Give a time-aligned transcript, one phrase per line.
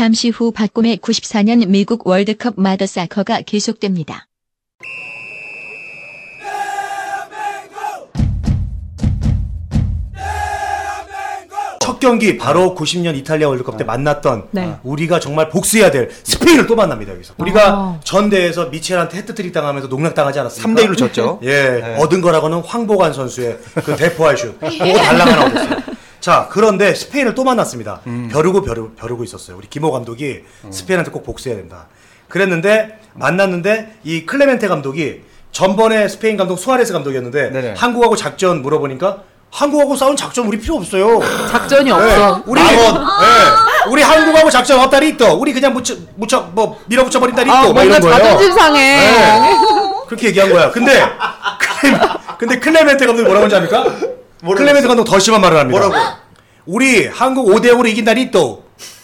[0.00, 4.28] 잠시 후 박곰의 94년 미국 월드컵 마더사커가 계속됩니다.
[11.80, 14.76] 첫 경기 바로 90년 이탈리아 월드컵 때 만났던 네.
[14.84, 17.34] 우리가 정말 복수해야 될 스페인을 또 만납니다 여기서.
[17.36, 18.00] 우리가 아.
[18.02, 20.82] 전대에서 미첼한테 헤트트릭 당하면서 농락당하지 않았습니까?
[20.82, 21.40] 3대 1로 졌죠.
[21.42, 21.96] 예, 네.
[21.98, 24.58] 얻은 거라고는 황보관 선수의 그 대포할 슛.
[24.60, 25.79] 그거 달랑 하나 얻었어요.
[26.20, 28.00] 자, 그런데 스페인을 또 만났습니다.
[28.06, 28.28] 음.
[28.30, 29.56] 벼르고 벼르, 벼르고 있었어요.
[29.56, 31.86] 우리 김호 감독이 스페인한테 꼭 복수해야 된다.
[32.28, 35.22] 그랬는데 만났는데 이 클레멘테 감독이
[35.52, 37.74] 전번에 스페인 감독 수아레스 감독이었는데 네네.
[37.76, 41.20] 한국하고 작전 물어보니까 한국하고 싸운 작전 우리 필요 없어요.
[41.50, 42.42] 작전이 네, 없어.
[42.46, 42.68] 우리 네,
[43.90, 45.34] 우리 한국하고 작전 없다리 있어.
[45.34, 47.72] 우리 그냥 묻혀 묻혀 뭐 밀어붙여 버린다리 아, 있어.
[47.72, 48.16] 막 뭔가 이런 거예요.
[48.16, 48.96] 자존심 상해.
[48.96, 49.56] 네.
[50.06, 50.70] 그렇게 얘기한 거야.
[50.70, 51.02] 근데
[51.80, 51.98] 클레,
[52.38, 54.19] 근데 클레멘테 감독이 뭐라고 하는지 압니까?
[54.44, 55.78] 클레멘테 감독 더 심한 말을 합니다.
[55.86, 56.16] 뭐라고?
[56.66, 58.60] 우리 한국 5대 0으로 이긴 날이 있어.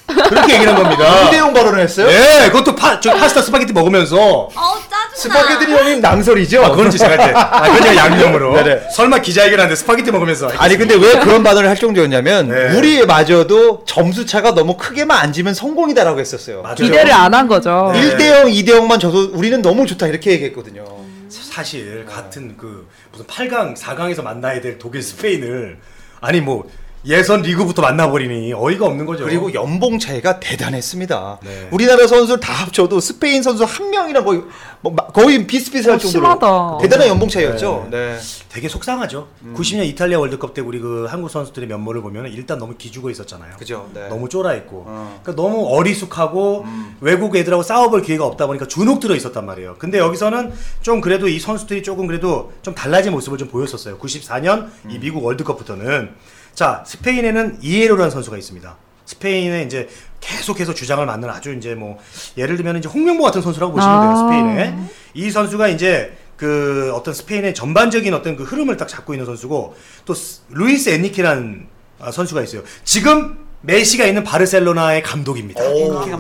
[0.07, 1.05] 그렇게 얘기를 한 겁니다.
[1.27, 2.07] 휴대용 발언을 했어요?
[2.07, 4.17] 네, 그것도 파, 저 파스타 스파게티 먹으면서.
[4.17, 5.15] 어 짜증나.
[5.41, 6.65] 스파게티 형님 낭설이죠?
[6.65, 8.55] 아, 그건 제가 이제, 아, 제가 양념으로.
[8.55, 8.83] 네네.
[8.95, 10.49] 설마 기자회견하는데 스파게티 먹으면서.
[10.59, 12.77] 아니 근데 왜 그런 발언을 할 정도였냐면 네.
[12.79, 16.63] 우리마저도 점수 차가 너무 크게만 안 지면 성공이다라고 했었어요.
[16.63, 16.77] 맞아요.
[16.77, 17.91] 기대를 안 한 거죠.
[17.93, 18.01] 네.
[18.17, 20.85] 1대 0, 2대 0만 져도 우리는 너무 좋다 이렇게 얘기했거든요.
[21.29, 25.79] 사실 같은 그 무슨 8강, 4강에서 만나야 될 독일, 스페인을
[26.21, 26.71] 아니 뭐
[27.07, 29.25] 예선 리그부터 만나버리니 어이가 없는 거죠.
[29.25, 31.39] 그리고 연봉 차이가 대단했습니다.
[31.45, 31.69] 네.
[31.71, 34.43] 우리나라 선수를 다 합쳐도 스페인 선수 한 명이랑 거의
[34.81, 36.79] 뭐 마- 거의 비슷비슷할 어, 정도로 심하다.
[36.83, 37.89] 대단한 연봉 차이였죠.
[37.93, 38.19] 네.
[38.49, 39.29] 되게 속상하죠.
[39.43, 39.55] 음.
[39.57, 43.55] 90년 이탈리아 월드컵 때 우리 그 한국 선수들의 면모를 보면 일단 너무 기죽어 있었잖아요.
[43.57, 43.89] 그죠.
[43.95, 44.09] 네.
[44.09, 45.21] 너무 쫄아 있고, 어.
[45.23, 46.97] 그러니까 너무 어리숙하고 음.
[47.01, 49.77] 외국 애들하고 싸워볼 기회가 없다 보니까 주눅 들어 있었단 말이에요.
[49.79, 53.97] 근데 여기서는 좀 그래도 이 선수들이 조금 그래도 좀 달라진 모습을 좀 보였었어요.
[53.99, 54.91] 94년 음.
[54.91, 56.11] 이 미국 월드컵부터는
[56.57, 58.77] 자 스페인에는 이에로라는 선수가 있습니다.
[59.05, 59.89] 스페인에 이제
[60.21, 61.99] 계속해서 주장을 맡는 아주 이제 뭐
[62.39, 64.11] 예를 들면 이제 홍명보 같은 선수라고 보시면 돼요.
[64.11, 64.17] 아.
[64.17, 64.77] 스페인에
[65.13, 70.15] 이 선수가 이제 그 어떤 스페인의 전반적인 어떤 그 흐름을 딱 잡고 있는 선수고 또
[70.15, 71.67] 스- 루이스 엔리케라는
[72.01, 72.63] 아, 선수가 있어요.
[72.85, 75.61] 지금 메시가 있는 바르셀로나의 감독입니다.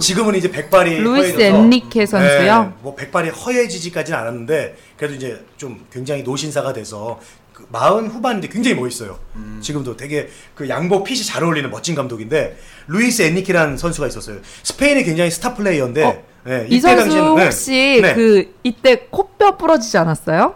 [0.01, 2.63] 지금은 이제 백발이 루이스 엔리케 선수요?
[2.65, 7.37] 네, 뭐 백발이 허예지지까지는 않았는데 그래도 이제 좀 굉장히 노신사가 돼서 그
[7.69, 9.19] 마흔 후반인데 굉장히 멋있어요.
[9.37, 9.59] 음.
[9.63, 12.57] 지금도 되게 그 양복 핏이 잘 어울리는 멋진 감독인데
[12.87, 14.39] 루이스 엔리케라는 선수가 있었어요.
[14.63, 18.15] 스페인의 굉장히 스타 플레이어인데 어, 네, 이 선수 당시에는- 네, 혹시 네.
[18.15, 20.55] 그 이때 코뼈 부러지지 않았어요?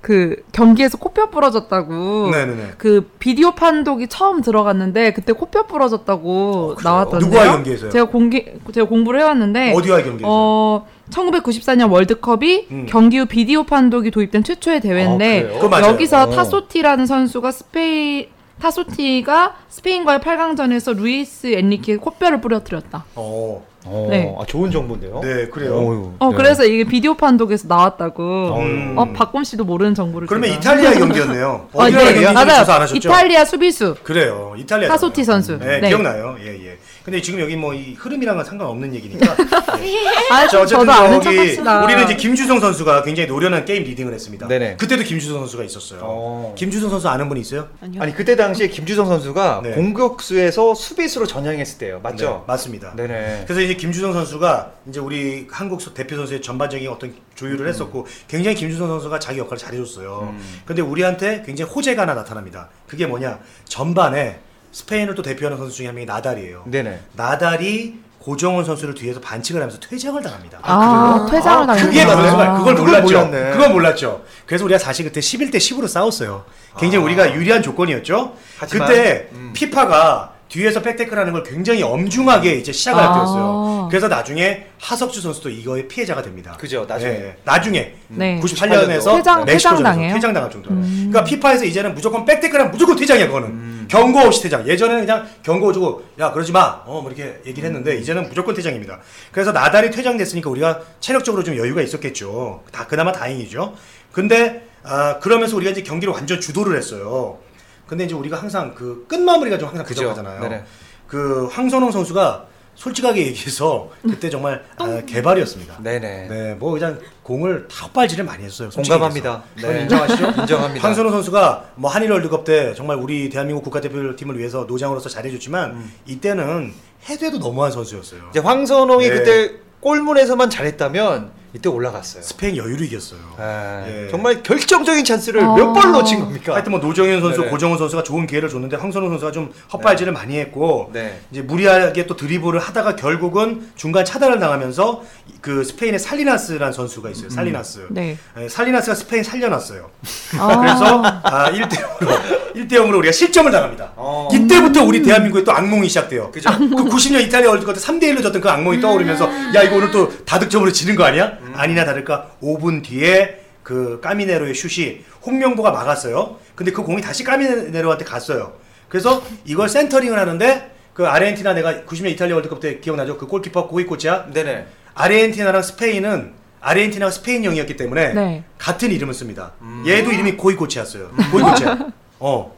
[0.00, 2.70] 그 경기에서 코뼈 부러졌다고 네네네.
[2.78, 6.82] 그 비디오 판독이 처음 들어갔는데 그때 코뼈 부러졌다고 그래요?
[6.94, 7.20] 나왔던데요.
[7.28, 7.90] 누구와의 경기에서요?
[7.90, 10.30] 제가 공기 제가 공부를 해왔는데 어디와의 경기에서요?
[10.30, 12.86] 어 1994년 월드컵이 음.
[12.88, 15.86] 경기 후 비디오 판독이 도입된 최초의 대회인데 맞아요.
[15.86, 16.30] 여기서 어.
[16.30, 18.26] 타소티라는 선수가 스페인
[18.60, 23.04] 타소티가 스페인과의 8강전에서 루이스 엔리케 코뼈를 부러뜨렸다.
[23.14, 24.34] 어, 어, 네.
[24.38, 25.20] 아, 좋은 정보인데요.
[25.22, 25.74] 네 그래요.
[25.76, 26.36] 어휴, 어 네.
[26.36, 28.56] 그래서 이게 비디오 판독에서 나왔다고.
[28.58, 28.94] 음.
[28.98, 30.26] 어 박범 씨도 모르는 정보를.
[30.26, 30.74] 그러면 제가.
[30.74, 31.68] 이탈리아 경기였네요.
[31.72, 32.58] 어, 네, 경기인지 맞아요.
[32.60, 32.96] 조사 안 하셨죠?
[33.08, 33.94] 이탈리아 수비수.
[34.02, 34.54] 그래요.
[34.58, 34.88] 이탈리아.
[34.88, 35.58] 타소티 선수.
[35.58, 35.88] 네, 네.
[35.88, 36.36] 기억나요.
[36.40, 36.78] 예, 예.
[37.08, 39.34] 근데 지금 여기 뭐 이 흐름이랑은 상관없는 얘기니까.
[39.80, 40.06] 예.
[40.30, 41.84] 아, 자, 좀 어쨌든 저도 아는 저기 척합시다.
[41.84, 44.46] 우리는 이제 김주성 선수가 굉장히 노련한 게임 리딩을 했습니다.
[44.48, 44.76] 네네.
[44.76, 46.00] 그때도 김주성 선수가 있었어요.
[46.02, 46.54] 어.
[46.58, 47.68] 김주성 선수 아는 분 있어요?
[47.98, 49.70] 아니 그때 당시에 김주성 선수가 네.
[49.72, 52.00] 공격수에서 수비수로 전향했을 때요.
[52.02, 52.26] 맞죠?
[52.26, 52.94] 네, 맞습니다.
[52.96, 53.44] 네네.
[53.46, 57.68] 그래서 이제 김주성 선수가 이제 우리 한국 서- 대표 선수의 전반적인 어떤 조율을 음.
[57.68, 60.34] 했었고 굉장히 김주성 선수가 자기 역할을 잘해줬어요.
[60.66, 62.68] 근데 우리한테 굉장히 호재가 하나 나타납니다.
[62.86, 63.38] 그게 뭐냐?
[63.64, 64.40] 전반에
[64.72, 66.64] 스페인을 또 대표하는 선수 중에 한 명이 나달이에요.
[66.66, 67.00] 네네.
[67.14, 70.58] 나달이 고정원 선수를 뒤에서 반칙을 하면서 퇴장을 당합니다.
[70.62, 71.90] 아, 퇴장을 아, 당했구나.
[71.90, 73.26] 그게 문제가 그걸 그걸 몰랐죠.
[73.26, 73.50] 몰랐네.
[73.52, 74.22] 그걸 몰랐죠.
[74.44, 76.44] 그래서 우리가 사실 그때 11대 10으로 싸웠어요.
[76.78, 78.34] 굉장히 우리가 유리한 조건이었죠.
[78.58, 79.52] 하지만, 그때 음.
[79.54, 83.12] 피파가 뒤에서 백테크라는 걸 굉장히 엄중하게 이제 시작을 아.
[83.14, 83.86] 했었어요.
[83.90, 86.54] 그래서 나중에 하석주 선수도 이거의 피해자가 됩니다.
[86.58, 87.10] 그죠, 나중에.
[87.12, 88.40] 예, 나중에 네.
[88.40, 90.14] 98년에서 퇴장- 퇴장당해요?
[90.14, 90.74] 퇴장당할 정도로.
[90.76, 93.67] 그러니까 피파에서 이제는 무조건 백테크라면 무조건 퇴장이야 그거는.
[93.88, 94.66] 경고 없이 퇴장.
[94.66, 96.82] 예전에는 그냥 경고 주고 야 그러지 마.
[96.86, 99.00] 어 뭐 이렇게 얘기를 했는데 이제는 무조건 퇴장입니다.
[99.32, 102.62] 그래서 나달이 퇴장됐으니까 우리가 체력적으로 좀 여유가 있었겠죠.
[102.70, 103.74] 다 그나마 다행이죠.
[104.12, 107.38] 근데 아 그러면서 우리가 이제 경기를 완전 주도를 했어요.
[107.86, 109.86] 근데 이제 우리가 항상 그 끝마무리가 좀 항상.
[109.86, 110.64] 부족하잖아요.
[111.06, 112.44] 그 황선홍 선수가
[112.78, 115.82] 솔직하게 얘기해서 그때 정말 아, 개발이었습니다.
[115.82, 116.28] 네네.
[116.28, 118.70] 네, 뭐 그냥 공을 탑발질을 많이 했어요.
[118.70, 119.42] 공감합니다.
[119.56, 119.74] 얘기해서.
[119.74, 119.82] 네.
[119.82, 120.26] 인정하시죠?
[120.42, 120.86] 인정합니다.
[120.86, 125.92] 황선우 선수가 뭐 한일 월드컵 때 정말 우리 대한민국 국가대표팀을 위해서 노장으로서 잘해줬지만 음.
[126.06, 126.72] 이때는
[127.08, 128.28] 해도 해도 너무한 선수였어요.
[128.30, 129.14] 이제 황선홍이 네.
[129.14, 132.22] 그때 골문에서만 잘했다면 이때 올라갔어요.
[132.22, 133.18] 스페인 여유로 이겼어요.
[133.40, 134.04] 예.
[134.06, 134.08] 예.
[134.10, 135.54] 정말 결정적인 찬스를 아.
[135.56, 136.54] 몇 번 놓친 겁니까?
[136.54, 137.50] 하여튼 뭐 노정윤 선수, 네네.
[137.50, 141.20] 고정운 선수가 좋은 기회를 줬는데 황선홍 선수가 좀 헛발질을 많이 했고 네.
[141.32, 145.02] 이제 무리하게 또 드리블을 하다가 결국은 중간 차단을 당하면서
[145.40, 147.30] 그 스페인의 살리나스라는 선수가 있어요.
[147.30, 147.88] 살리나스.
[147.90, 148.16] 네.
[148.40, 149.90] 예, 살리나스가 스페인 살려놨어요.
[150.38, 150.58] 아.
[150.60, 153.92] 그래서 아, 1대 0으로 1대 0으로 우리가 실점을 당합니다.
[153.96, 154.28] 어.
[154.32, 156.30] 이때부터 우리 대한민국의 또 악몽이 시작돼요.
[156.30, 156.50] 그죠.
[156.58, 160.12] 그 90년 이탈리아 월드컵 때 3대 1로 졌던 그 악몽이 떠오르면서 야 이거 오늘 또
[160.24, 161.32] 다득점으로 지는 거 아니야?
[161.58, 166.38] 아니나 다를까 5분 뒤에 그 까미네로의 슛이 홍명보가 막았어요.
[166.54, 168.54] 근데 그 공이 다시 까미네로한테 갔어요.
[168.88, 173.18] 그래서 이걸 센터링을 하는데 그 아르헨티나 내가 90년 이탈리아 월드컵 때 기억나죠?
[173.18, 174.30] 그 골키퍼 고이코치야.
[174.32, 174.66] 네네.
[174.94, 178.44] 아르헨티나랑 스페인은 아르헨티나가 스페인형이었기 때문에 네.
[178.56, 179.52] 같은 이름을 씁니다.
[179.86, 181.10] 얘도 이름이 고이코치였어요.
[181.30, 181.78] 고이코치야.
[182.20, 182.56] 어.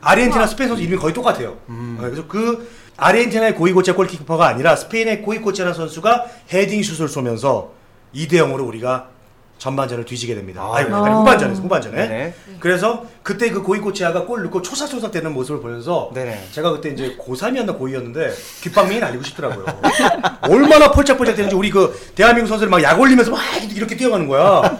[0.00, 1.56] 아르헨티나 스페인 선수 이름이 거의 똑같아요.
[1.68, 7.77] 어, 그래서 그 아르헨티나의 고이코치아 골키퍼가 아니라 스페인의 고이코치라는 선수가 헤딩 슛을 쏘면서
[8.14, 9.08] 2대 0으로 우리가
[9.58, 10.62] 전반전을 뒤지게 됩니다.
[10.62, 10.94] 아, 아, 니 네.
[10.94, 11.96] 후반전에서 후반전에.
[11.96, 12.34] 네네.
[12.60, 16.46] 그래서 그때 그 고이코치아가 골 넣고 초삭초삭 되는 모습을 보면서 네네.
[16.52, 18.30] 제가 그때 이제 고3이었나 고2였는데
[18.62, 19.66] 귓방맹이 날리고 싶더라고요.
[20.48, 23.40] 얼마나 폴짝폴짝 되는지 우리 그 대한민국 선수들 막 약 올리면서 막
[23.74, 24.78] 이렇게 뛰어가는 거야.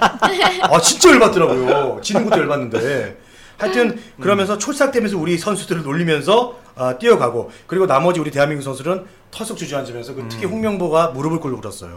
[0.62, 2.00] 아 진짜 열받더라고요.
[2.00, 3.27] 지는 것도 열받는데.
[3.58, 10.14] 하여튼 그러면서 촐싹대면서 우리 선수들을 놀리면서 아, 뛰어가고 그리고 나머지 우리 대한민국 선수들은 털썩 주저앉으면서
[10.14, 11.96] 그 특히 홍명보가 무릎을 꿇었어요.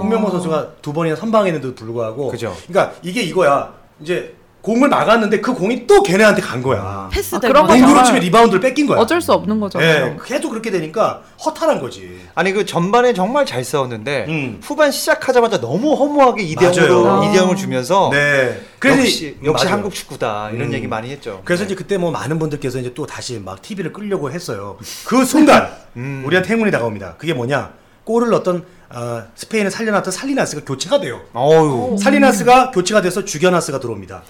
[0.00, 2.54] 홍명보 선수가 두 번이나 선방했는데도 불구하고 그죠.
[2.68, 3.74] 그러니까 이게 이거야.
[4.00, 4.36] 이제
[4.68, 7.08] 공을 막았는데 그 공이 또 걔네한테 간 거야.
[7.10, 7.88] 패스 아, 될 그런 거 뻔했어요.
[7.88, 8.98] 공으로 치면 리바운드를 뺏긴 거야.
[8.98, 10.16] 어쩔 수 없는 예, 거잖아요.
[10.22, 12.20] 계속 그렇게 되니까 허탈한 거지.
[12.34, 14.60] 아니 그 전반에 정말 잘 싸웠는데 음.
[14.62, 17.02] 후반 시작하자마자 너무 허무하게 2대 맞아요.
[17.02, 18.60] 0으로 2대 0을 주면서 네.
[18.84, 19.74] 역시 이- 역시 맞아요.
[19.76, 20.74] 한국 축구다 이런 음.
[20.74, 21.40] 얘기 많이 했죠.
[21.46, 24.76] 그래서 이제 그때 뭐 많은 분들께서 이제 또 다시 막 TV를 끌려고 했어요.
[25.06, 26.24] 그 순간 음.
[26.26, 27.14] 우리한테 행운이 다가옵니다.
[27.16, 27.72] 그게 뭐냐?
[28.04, 31.20] 골을 넣었던 어, 스페인을 살려놨던 살리나스가 교체가 돼요.
[31.34, 34.22] 어유 살리나스가 교체가 돼서 주겨나스가 들어옵니다.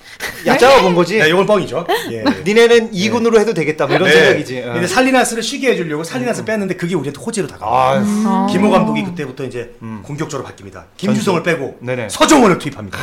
[0.47, 1.19] 얕잡아 본 거지.
[1.19, 1.87] 네, 이건 뻥이죠.
[2.13, 2.25] 예.
[2.45, 4.15] 니네는 2군으로 해도 되겠다 뭐 이런 네.
[4.15, 4.61] 생각이지.
[4.61, 4.73] 어.
[4.75, 8.01] 근데 살리나스를 쉬게 해주려고 살리나스 뺐는데 그게 우리한테 호재로 다가와요.
[8.01, 8.05] 아유.
[8.27, 8.47] 아.
[8.51, 10.85] 김호 감독이 그때부터 이제 공격적으로 바뀝니다.
[10.97, 12.09] 김주성을 빼고 네네.
[12.11, 12.99] 서정원을 투입합니다.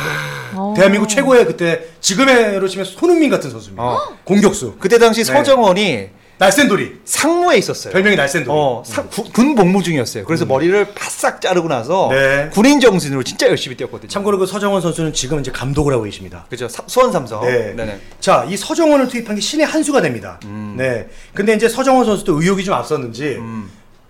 [0.54, 0.74] 어.
[0.76, 3.82] 대한민국 최고의 그때 지금으로 치면 손흥민 같은 선수입니다.
[3.82, 4.16] 어.
[4.24, 4.76] 공격수.
[4.78, 5.32] 그때 당시 네.
[5.32, 6.96] 서정원이 날쌘돌이.
[7.04, 7.92] 상무에 있었어요.
[7.92, 8.50] 별명이 날쌘돌이.
[8.50, 10.24] 어, 사- 구- 군 복무 중이었어요.
[10.24, 12.50] 그래서 머리를 바싹 자르고 나서 네.
[12.52, 14.08] 군인 정신으로 진짜 열심히 뛰었거든요.
[14.08, 16.44] 참고로 그 서정원 선수는 지금 이제 감독을 하고 계십니다.
[16.50, 16.68] 그죠.
[16.68, 17.40] 사- 수원 삼성.
[17.42, 17.74] 네.
[17.74, 18.00] 네네.
[18.20, 20.38] 자, 이 서정원을 투입한 게 신의 한 수가 됩니다.
[20.76, 21.08] 네.
[21.32, 23.38] 근데 이제 서정원 선수도 의욕이 좀 앞섰는지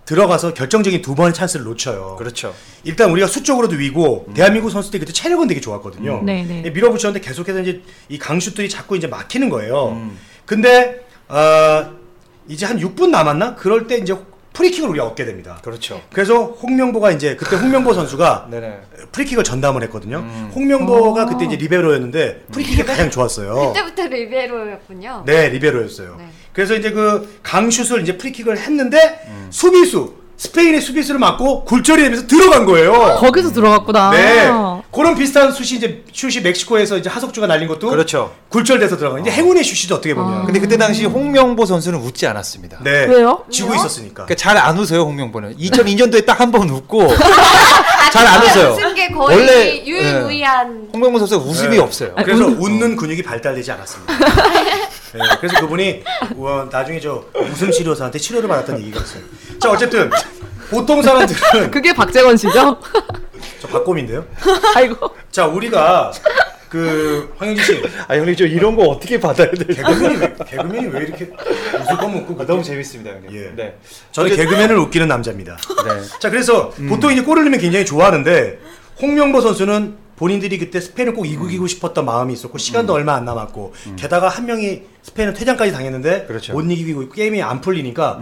[0.05, 2.17] 들어가서 결정적인 두 번의 찬스를 놓쳐요.
[2.19, 2.55] 그렇죠.
[2.85, 6.23] 일단 우리가 수적으로도 위고 대한민국 선수들이 그때 체력은 되게 좋았거든요.
[6.25, 6.63] 네, 네.
[6.65, 10.01] 예, 밀어붙였는데 계속해서 이제 이 강슛들이 자꾸 이제 막히는 거예요.
[10.45, 11.96] 근데 어,
[12.49, 13.55] 이제 한 6분 남았나?
[13.57, 14.15] 그럴 때 이제
[14.53, 15.59] 프리킥을 우리가 얻게 됩니다.
[15.63, 16.01] 그렇죠.
[16.13, 18.81] 그래서 홍명보가 이제 그때 홍명보 선수가 네네.
[19.13, 20.19] 프리킥을 전담을 했거든요.
[20.55, 21.27] 홍명보가 어.
[21.27, 23.73] 그때 이제 리베로였는데 프리킥이 가장 좋았어요.
[23.75, 25.25] 그때부터 리베로였군요.
[25.27, 26.17] 네, 리베로였어요.
[26.19, 26.29] 네.
[26.55, 29.21] 그래서 이제 그 강슛을 이제 프리킥을 했는데
[29.51, 33.17] 수비수 스페인의 수비수를 맞고 굴절이 되면서 들어간 거예요.
[33.21, 34.11] 거기서 들어갔구나.
[34.11, 34.51] 네.
[34.93, 38.35] 그런 비슷한 슛이 이제 슛이 멕시코에서 이제 하석주가 날린 것도 그렇죠.
[38.51, 39.21] 굴절돼서 들어간.
[39.23, 40.45] 이제 행운의 슛이죠 어떻게 보면.
[40.45, 42.79] 근데 그때 당시 홍명보 선수는 웃지 않았습니다.
[42.83, 43.07] 네.
[43.07, 43.45] 왜요?
[43.51, 43.81] 지고 왜요?
[43.81, 44.27] 있었으니까.
[44.27, 45.57] 그러니까 잘 안 웃어요 홍명보는.
[45.59, 47.09] 2002년도에 딱 한 번 웃고
[48.11, 48.73] 잘안 웃어요.
[48.75, 50.91] 웃은 게 거의 원래, 유일무이한.
[50.93, 51.83] 홍명보 선수가 웃음이 네.
[51.83, 52.15] 없어요.
[52.17, 54.15] 그래서 웃는 근육이 발달되지 않았습니다.
[55.13, 56.03] 네, 그래서 그분이
[56.35, 59.23] 우와, 나중에 저 웃음 치료사한테 치료를 받았던 얘기가 있어요.
[59.61, 60.11] 자 어쨌든
[60.71, 62.79] 보통 사람들은 그게 박재건 씨죠?
[63.61, 64.25] 저 박곰인데요.
[64.75, 65.11] 아이고.
[65.31, 66.13] 자 우리가
[66.77, 69.67] 그 황영진 씨 아 형님 저 이런 거 어떻게 받아야 돼요?
[69.75, 71.31] 개그맨이 왜, 개그맨이 왜 이렇게
[71.81, 73.35] 웃을 거면 웃고 아, 너무 재밌습니다 형님.
[73.35, 73.53] 예.
[73.57, 73.77] 네.
[74.13, 75.57] 저는 개그맨을 웃기는 남자입니다.
[75.57, 76.19] 네.
[76.21, 78.59] 자 그래서 보통 이제 골을 넣으면 굉장히 좋아하는데
[79.01, 84.29] 홍명보 선수는 본인들이 그때 스페인을 꼭 이기고 싶었던 마음이 있었고 시간도 얼마 안 남았고 게다가
[84.29, 86.53] 한 명이 스페인은 퇴장까지 당했는데 그렇죠.
[86.53, 88.21] 못 이기고 게임이 안 풀리니까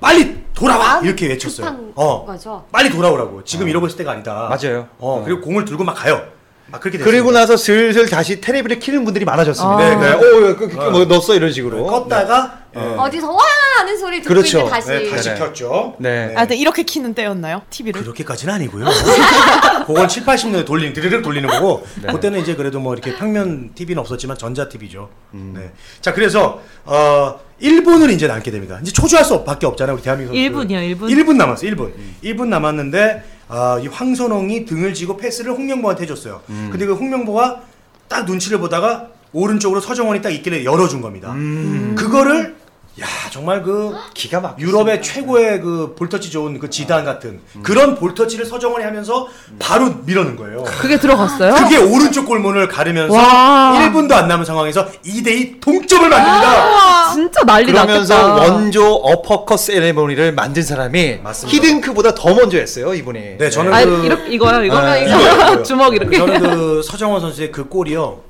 [0.00, 1.92] 빨리 돌아와 이렇게 외쳤어요.
[1.94, 2.66] 어 거죠.
[2.72, 4.48] 빨리 돌아오라고 지금 이러고 있을 때가 아니다.
[4.48, 4.88] 맞아요.
[4.98, 5.22] 어 어.
[5.24, 6.33] 그리고 공을 들고 막 가요.
[6.66, 7.04] 막 그렇게 됐습니다.
[7.10, 9.76] 그리고 나서 슬슬 다시 테레비를 키는 분들이 많아졌습니다.
[9.76, 9.94] 아.
[9.94, 10.14] 네, 네.
[10.14, 10.90] 오, 그, 그, 어.
[10.90, 11.86] 뭐 넣었어 이런 식으로.
[11.86, 12.80] 껐다가 예.
[12.80, 13.42] 어디서 와
[13.78, 14.60] 하는 소리 듣고 그렇죠.
[14.62, 14.88] 이제 다시.
[14.88, 15.40] 네, 다시 네네.
[15.40, 15.94] 켰죠.
[15.98, 16.32] 네.
[16.34, 17.62] 아, 아, 근데 이렇게 키는 때였나요?
[17.70, 18.02] TV를?
[18.02, 18.86] 그렇게까지는 아니고요.
[19.86, 22.10] 그건 7, 80년대 돌리는 드르륵 돌리는 거고 네.
[22.12, 25.10] 그때는 이제 그래도 뭐 이렇게 평면 TV는 없었지만 전자 TV죠.
[25.34, 25.54] 음.
[25.56, 25.70] 네.
[26.00, 28.78] 자 그래서 어 1분을 이제 남게 됩니다.
[28.82, 29.94] 이제 초조할 수밖에 없잖아요.
[29.94, 30.50] 우리 대한민국 선수.
[30.50, 31.00] 1분이요, 1분.
[31.10, 31.66] 1분 남았어.
[31.66, 31.80] 1분.
[31.94, 32.16] 음.
[32.24, 33.22] 1분 남았는데
[33.54, 36.42] 아, 이 황선홍이 등을 쥐고 패스를 홍명보한테 해줬어요.
[36.48, 36.68] 음.
[36.72, 37.62] 근데 그 홍명보가
[38.08, 41.32] 딱 눈치를 보다가 오른쪽으로 서정원이 딱 있길래 열어준 겁니다.
[41.32, 41.94] 음.
[41.96, 42.56] 그거를
[43.00, 48.46] 야 정말 그 기가 막 유럽의 최고의 그 볼터치 좋은 그 지단 같은 그런 볼터치를
[48.46, 49.26] 서정원이 하면서
[49.58, 50.62] 바로 밀어넣은 거예요.
[50.64, 51.54] 그게 들어갔어요?
[51.54, 53.72] 그게 오른쪽 골문을 가르면서 와.
[53.80, 57.12] 1분도 안 남은 상황에서 2대2 동점을 만듭니다.
[57.14, 58.52] 진짜 난리 그러면서 났겠다.
[58.54, 61.56] 원조 어퍼컷 세레모니를 만든 사람이 맞습니다.
[61.56, 63.38] 히딩크보다 더 먼저 했어요 이분이.
[63.38, 64.78] 네, 저는 아, 그 이렇게 이거요, 이거.
[64.78, 65.62] 아, 이거, 이거요.
[65.64, 66.16] 주먹 이렇게.
[66.16, 68.20] 저는 그 서정원 선수의 그 골이요.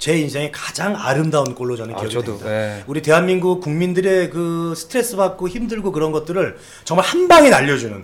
[0.00, 2.48] 제 인생의 가장 아름다운 골로 저는 아, 기억이 저도, 됩니다.
[2.48, 2.82] 네.
[2.86, 8.02] 우리 대한민국 국민들의 그 스트레스 받고 힘들고 그런 것들을 정말 한 방에 날려주는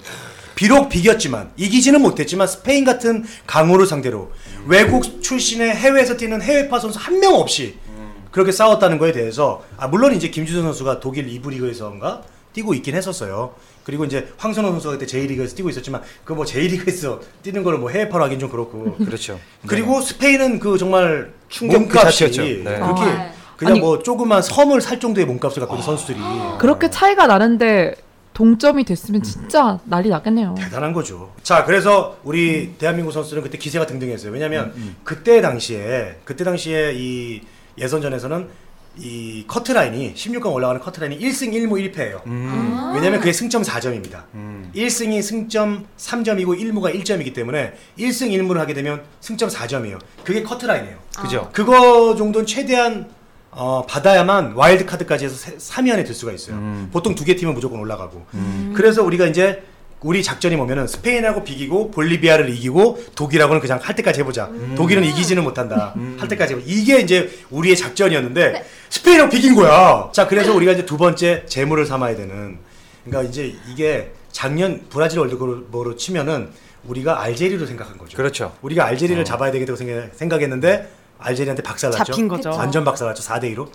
[0.55, 4.31] 비록 비겼지만 이기지는 못했지만 스페인 같은 강호를 상대로
[4.67, 7.79] 외국 출신의 해외에서 뛰는 해외파 선수 한 명 없이
[8.31, 12.23] 그렇게 싸웠다는 거에 대해서 아 물론 이제 김주선 선수가 독일 2부 리그에서인가
[12.53, 13.55] 뛰고 있긴 했었어요.
[13.87, 18.25] 그리고 이제 황선호 선수가 그때 J리그에서 뛰고 있었지만 그 뭐 J리그에서 뛰는 거를 뭐 해외파로
[18.25, 19.39] 하긴 좀 그렇고 그렇죠.
[19.67, 22.43] 그리고 스페인은 그 정말 충격 그 자체였죠.
[22.43, 22.63] 네.
[22.65, 23.31] 그렇게 아.
[23.57, 26.19] 그냥 아니- 뭐 조그만 섬을 살 정도의 몸값을 갖고 있는 선수들이
[26.59, 27.95] 그렇게 차이가 나는데
[28.35, 30.57] 동점이 됐으면 진짜 난리 났겠네요.
[30.59, 31.33] 대단한 거죠.
[31.45, 34.33] 자, 그래서 우리 대한민국 선수들은 그때 기세가 등등했어요.
[34.33, 34.75] 왜냐하면
[35.05, 37.41] 그때 당시에 그때 당시에 이
[37.79, 38.49] 예선전에서는
[38.99, 42.23] 이 커트라인이 16강 올라가는 커트라인이 1승 1무 1패예요.
[42.95, 44.23] 왜냐면 그게 승점 4점입니다.
[44.75, 49.99] 1승이 승점 3점이고 1무가 1점이기 때문에 1승 1무를 하게 되면 승점 4점이에요.
[50.25, 50.97] 그게 커트라인이에요.
[51.19, 51.51] 그죠.
[51.53, 53.09] 그거 정도는 최대한
[53.51, 56.57] 어, 받아야만 와일드 카드까지 해서 3위 안에 들 수가 있어요.
[56.93, 58.25] 보통 두 개 팀은 무조건 올라가고.
[58.75, 59.63] 그래서 우리가 이제
[60.03, 64.51] 우리 작전이 뭐냐면 스페인하고 비기고 볼리비아를 이기고 독일하고는 그냥 할 때까지 해보자.
[64.77, 65.95] 독일은 이기지는 못한다.
[66.19, 66.67] 할 때까지 해보자.
[66.69, 68.65] 이게 이제 우리의 작전이었는데 네.
[68.91, 70.11] 스페인하고 비긴 거야.
[70.13, 72.59] 자 그래서 우리가 이제 두 번째 제물을 삼아야 되는.
[73.05, 76.51] 그러니까 이제 이게 작년 브라질 월드컵으로 치면은
[76.85, 78.17] 우리가 알제리로 생각한 거죠.
[78.17, 78.55] 그렇죠.
[78.63, 80.89] 우리가 알제리를 잡아야 되겠다고 생각, 생각 했는데
[81.19, 82.05] 알제리한테 박살났죠.
[82.05, 82.51] 잡힌 거죠.
[82.51, 83.23] 완전 박살났죠.
[83.23, 83.69] 4대 2로.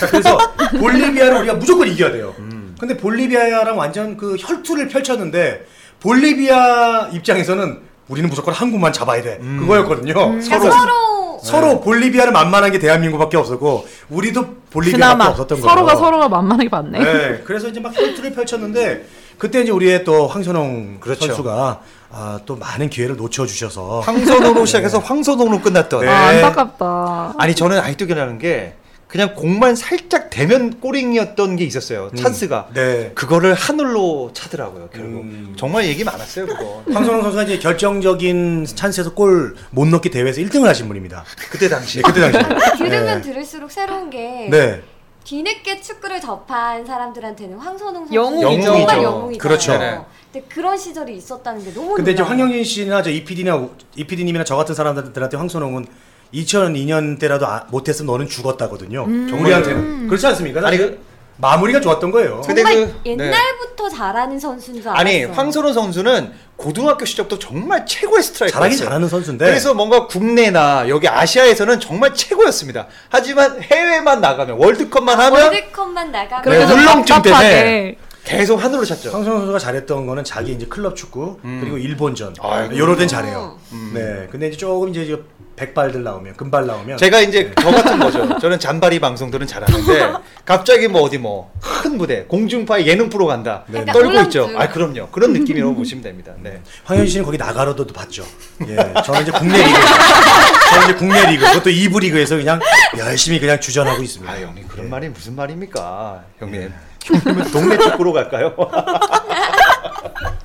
[0.00, 0.36] 자, 그래서
[0.78, 2.34] 볼리비아를 우리가 무조건 이겨야 돼요.
[2.78, 5.66] 근데 볼리비아랑 완전 그 혈투를 펼쳤는데
[6.00, 9.38] 볼리비아 입장에서는 우리는 무조건 한국만 잡아야 돼.
[9.38, 10.14] 그거였거든요.
[10.14, 15.68] 그러니까 서로 서로 서로 볼리비아를 만만한 게 대한민국밖에 없었고 우리도 볼리비아밖에 없었던 거예요.
[15.68, 16.98] 서로가 서로가 만만하게 봤네.
[16.98, 19.06] 네, 그래서 이제 막 혈투를 펼쳤는데
[19.38, 21.26] 그때 이제 우리의 또 황선홍 그렇죠.
[21.26, 21.80] 선수가
[22.10, 26.00] 아, 또 많은 기회를 놓쳐 주셔서 황선홍으로 시작해서 황선홍으로 끝났던.
[26.00, 26.08] 네.
[26.08, 27.34] 아, 안타깝다.
[27.38, 28.74] 아니 저는 아직도 기억나는 게
[29.08, 32.10] 그냥 공만 살짝 대면 꼬링이었던 게 있었어요.
[32.14, 32.68] 찬스가.
[32.74, 33.10] 네.
[33.14, 34.90] 그거를 하늘로 차더라고요.
[34.92, 35.22] 결국.
[35.22, 35.54] 음.
[35.56, 36.82] 정말 얘기 많았어요 그거.
[36.92, 41.24] 황선홍 선수가 이제 결정적인 찬스에서 골 못 넣기 대회에서 1등을 하신 분입니다.
[41.50, 41.98] 그때 당시.
[41.98, 42.76] 네, 그때 당시에.
[42.76, 43.22] 들으면 네.
[43.22, 44.82] 들을수록 새로운 게 네.
[45.24, 48.62] 뒤늦게 축구를 접한 사람들한테는 황선홍 선수 영웅이죠.
[48.62, 49.02] 정말 영웅이죠.
[49.02, 49.38] 영웅이잖아요.
[49.38, 49.72] 그렇죠.
[49.72, 49.98] 네네.
[50.32, 52.42] 근데 그런 시절이 있었다는 게 너무 근데 이제 놀라워요.
[52.42, 55.86] 황영진 씨나 저 이PD나 이PD님이나 저 같은 사람들한테 황선홍은
[56.34, 59.02] 2002년 때라도 아, 못했으면 너는 죽었다거든요.
[59.04, 60.66] 우리한테는 그렇지 않습니까?
[60.66, 60.98] 아니, 사실
[61.40, 62.40] 마무리가 좋았던 거예요.
[62.44, 65.00] 근데 정말 그- 옛날부터 잘하는 선수인 줄 알았어요.
[65.00, 68.50] 아니 황선홍 선수는 고등학교 시절부터 정말 최고의 스트라이커였어요.
[68.60, 72.88] 잘하긴 잘하는 선수인데 그래서 뭔가 국내나 여기 아시아에서는 정말 최고였습니다.
[73.08, 77.98] 하지만 해외만 나가면 월드컵만 하면 월드컵만 나가면 네, 그래서 울렁증 때문에 답답하게.
[78.24, 79.12] 계속 하늘로 찼죠.
[79.12, 82.76] 황선홍 선수가 잘했던 거는 자기 이제 클럽 축구 그리고 일본전 아이고.
[82.76, 83.56] 요럴 땐 잘해요.
[83.94, 84.26] 네.
[84.32, 85.20] 근데 이제 조금 이제 저
[85.62, 88.38] 백발들 나오면 금발 나오면 제가 이제 저 같은 거죠.
[88.38, 90.12] 저는 잔바리 방송들은 잘하는데
[90.46, 91.50] 갑자기 뭐 어디 뭐
[91.82, 93.84] 큰 무대 공중파의 예능 프로 간다 네.
[93.84, 94.18] 떨고.
[94.22, 94.50] 있죠.
[94.56, 95.08] 아 그럼요.
[95.08, 96.32] 그런 느낌이라고 보시면 됩니다.
[96.40, 96.60] 네.
[96.84, 98.24] 황현진 씨는 거기 나가로도 봤죠.
[98.66, 99.78] 예, 저는 이제 국내 리그,
[100.70, 102.60] 저는 이제 국내 리그, 그것도 2부 리그에서 그냥
[102.98, 104.32] 열심히 그냥 주전하고 있습니다.
[104.32, 106.72] 아 형님 그런 말이 무슨 말입니까, 형님?
[107.04, 108.54] 형님은 동네 축구로 갈까요?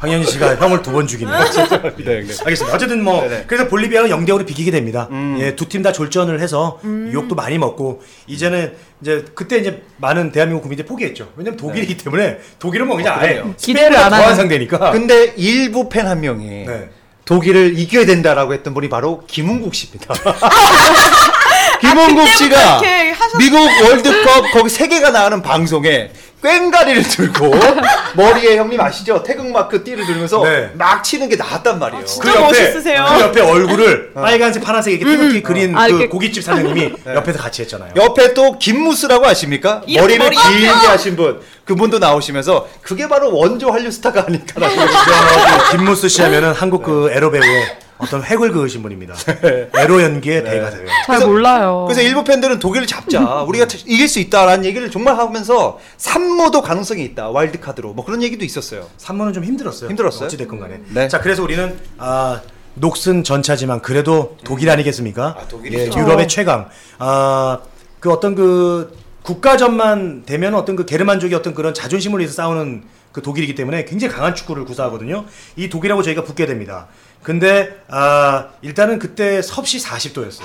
[0.03, 1.35] 황현진 씨가 형을 두 번 죽이네요.
[1.39, 2.13] 네, 네.
[2.45, 2.75] 알겠습니다.
[2.75, 3.45] 어쨌든 뭐 네네.
[3.47, 5.07] 그래서 볼리비아가 0대 5로 비기게 됩니다.
[5.39, 6.79] 예, 두 팀 다 졸전을 해서
[7.13, 11.29] 욕도 많이 먹고 이제는 이제 그때 이제 많은 대한민국 국민들이 포기했죠.
[11.37, 13.43] 왜냐면 독일이기 때문에 독일은 뭐 그냥 어, 아예.
[13.57, 14.35] 기대를 안 하는.
[14.35, 14.91] 상대니까.
[14.91, 16.89] 근데 일부 팬 한 명이 네.
[17.25, 20.13] 독일을 이겨야 된다라고 했던 분이 바로 김은국 씨입니다.
[21.79, 26.11] 김은국 씨가 이렇게 하셨- 미국 월드컵 거기 세계가 나가는 방송에
[26.43, 27.51] 꽹가리를 들고
[28.15, 29.23] 머리에 형님 아시죠?
[29.23, 30.69] 태극마크 띠를 들면서 네.
[30.73, 32.03] 막 치는 게 나왔단 말이에요.
[32.05, 33.05] 진짜 멋있으세요.
[33.09, 37.61] 그 옆에 얼굴을 빨간색, 파란색 이렇게 태극기 그린 아, 그 이렇게- 고깃집 사장님이 옆에서 같이
[37.61, 37.93] 했잖아요.
[37.95, 39.81] 옆에 또 김무스라고 아십니까?
[39.87, 44.75] 머리를 머리- 길게 하신 분 그분도 나오시면서 그게 바로 원조 한류 스타가 아닐까라고
[45.71, 49.15] 그 김무스 씨 하면은 한국 그 에로 배우의 어떤 획을 그으신 분입니다.
[49.77, 50.87] 에로 연기의 대가 돼요.
[51.05, 51.85] 잘 몰라요.
[51.87, 57.29] 그래서 일부 팬들은 독일을 잡자 우리가 이길 수 있다라는 얘기를 정말 하면서 3무도 가능성이 있다
[57.29, 58.87] 와일드 카드로 뭐 그런 얘기도 있었어요.
[58.97, 59.89] 3무는 좀 힘들었어요.
[59.89, 60.25] 힘들었어요?
[60.25, 60.81] 어찌 됐건 간에.
[60.89, 61.07] 네.
[61.07, 62.41] 자, 그래서 우리는 아
[62.75, 65.35] 녹슨 전차지만 그래도 독일 아니겠습니까?
[65.39, 65.97] 아, 독일이죠.
[65.99, 66.69] 예, 유럽의 최강.
[66.97, 67.59] 아,
[67.99, 73.55] 그 어떤 그 국가전만 되면 어떤 그 게르만족의 어떤 그런 자존심을 위해서 싸우는 그 독일이기
[73.55, 75.25] 때문에 굉장히 강한 축구를 구사하거든요.
[75.55, 76.87] 이 독일하고 저희가 붙게 됩니다.
[77.23, 80.43] 근데 아 일단은 그때 섭씨 40도였어요.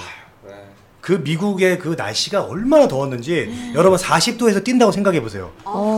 [1.00, 5.52] 그 미국의 그 날씨가 얼마나 더웠는지 여러분 40도에서 뛴다고 생각해 보세요.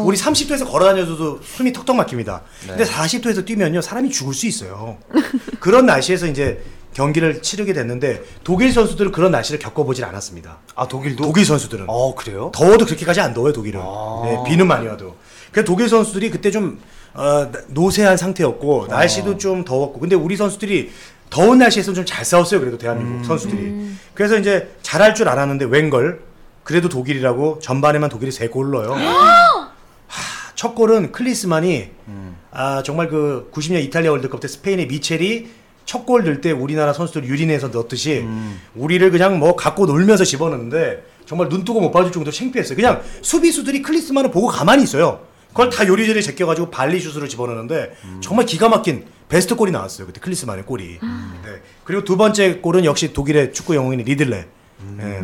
[0.05, 2.43] 우리 30도에서 걸어 다녀도 숨이 턱턱 막힙니다.
[2.67, 4.99] 근데 40도에서 뛰면요 사람이 죽을 수 있어요.
[5.59, 6.63] 그런 날씨에서 이제
[6.95, 10.59] 경기를 치르게 됐는데 독일 선수들은 그런 날씨를 겪어보질 않았습니다.
[10.77, 11.25] 아 독일도.
[11.25, 12.51] 독일 선수들은 어 그래요?
[12.55, 13.81] 더워도 그렇게까지 안 더워요 독일은.
[13.83, 14.23] 아.
[14.25, 15.17] 네, 비는 많이 와도.
[15.51, 16.81] 그래서 독일 선수들이 그때 좀
[17.15, 20.91] 어, 노쇠한 상태였고 날씨도 좀 더웠고 근데 우리 선수들이
[21.31, 23.91] 더운 날씨에서 좀잘 싸웠어요 그래도 대한민국 선수들이.
[24.15, 26.21] 그래서 이제 잘할 줄 알았는데 웬걸
[26.65, 28.93] 그래도 독일이라고 전반에만 독일이 세 골 넣어요.
[30.07, 31.91] 하, 첫 골은 클리스만이
[32.53, 35.49] 아 정말 그 90년 이탈리아 월드컵 때 스페인의 미첼이
[35.87, 38.25] 첫 골 넣을 때 우리나라 선수들 유린해서 넣었듯이
[38.75, 42.77] 우리를 그냥 뭐 갖고 놀면서 집어넣는데 정말 눈 뜨고 못 봐줄 정도로 창피했어요.
[42.77, 45.21] 그냥 수비수들이 클리스만을 보고 가만히 있어요.
[45.51, 50.07] 그걸 다 요리조리 제껴가지고 발리슛으로 집어넣는데 정말 기가 막힌 베스트 골이 나왔어요.
[50.07, 50.99] 그때 클린스만의 골이.
[51.01, 51.63] 네.
[51.85, 54.47] 그리고 두 번째 골은 역시 독일의 축구 영웅인 리들레.
[54.97, 55.23] 네.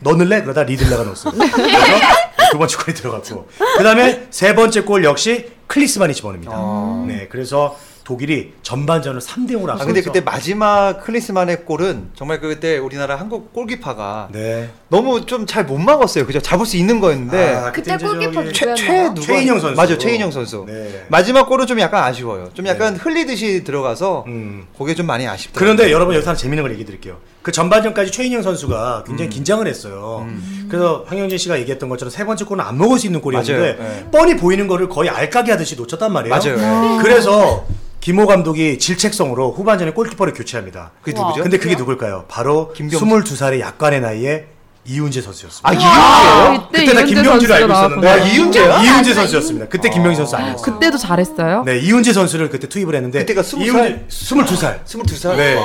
[0.00, 0.42] 넣을래?
[0.42, 1.32] 그러다 리들레가 넣었어요.
[1.36, 3.48] 그래서 두 번째 골이 들어갔고.
[3.78, 7.04] 그 다음에 세 번째 골 역시 클린스만이 집어넣습니다.
[7.06, 7.28] 네.
[7.28, 9.86] 그래서 독일이 전반전을 3대 0으로 아 앞서서.
[9.86, 14.70] 근데 그때 마지막 클린스만의 골은 정말 그때 우리나라 한국 골키퍼가 네.
[14.88, 16.24] 너무 좀 잘 못 막았어요.
[16.24, 16.40] 그죠?
[16.40, 19.02] 잡을 수 있는 거였는데 아, 그때 골키퍼 최, 최?
[19.12, 19.76] 누가 최인영 선수.
[19.76, 20.64] 맞아 최인영 선수.
[20.68, 21.04] 네.
[21.08, 22.50] 마지막 골은 좀 약간 아쉬워요.
[22.54, 24.66] 좀 약간 흘리듯이 들어가서 음.
[24.78, 25.58] 그게 좀 많이 아쉽더라고요.
[25.74, 27.16] 그런데 여러분 여기서 하나 재밌는 걸 얘기 드릴게요.
[27.42, 29.04] 그 전반전까지 최인영 선수가 음.
[29.08, 30.24] 굉장히 긴장을 했어요.
[30.68, 33.90] 그래서 황영진 씨가 얘기했던 것처럼 세 번째 골은 안 먹을 수 있는 골이었는데 맞아요.
[33.92, 34.06] 네.
[34.12, 36.32] 뻔히 보이는 거를 거의 알까기 하듯이 놓쳤단 말이에요.
[36.36, 36.56] 맞아요.
[36.56, 37.02] 네.
[37.02, 37.66] 그래서
[38.00, 40.92] 김호 감독이 질책성으로 후반전에 골키퍼를 교체합니다.
[41.02, 41.42] 그게 누구죠?
[41.42, 42.26] 근데 그게 누굴까요?
[42.28, 43.04] 바로 김경수.
[43.04, 44.46] 22살의 약간의 나이에
[44.86, 45.68] 이훈재 선수였습니다.
[45.68, 46.68] 아 아, 이윤재요?
[46.68, 48.08] 그때 그때 다 이윤재 김명주를 알고 선수가 있었는데.
[48.08, 48.82] 아, 이윤재야?
[48.82, 49.66] 이훈재 선수였습니다.
[49.68, 50.62] 그때 김명희 선수 아니었어요.
[50.74, 51.62] 그때도 잘했어요?
[51.64, 54.84] 네, 이훈재 선수를 그때 투입을 했는데 그때가 스무 이훈재 22살.
[54.84, 55.36] 22살?
[55.36, 55.56] 네.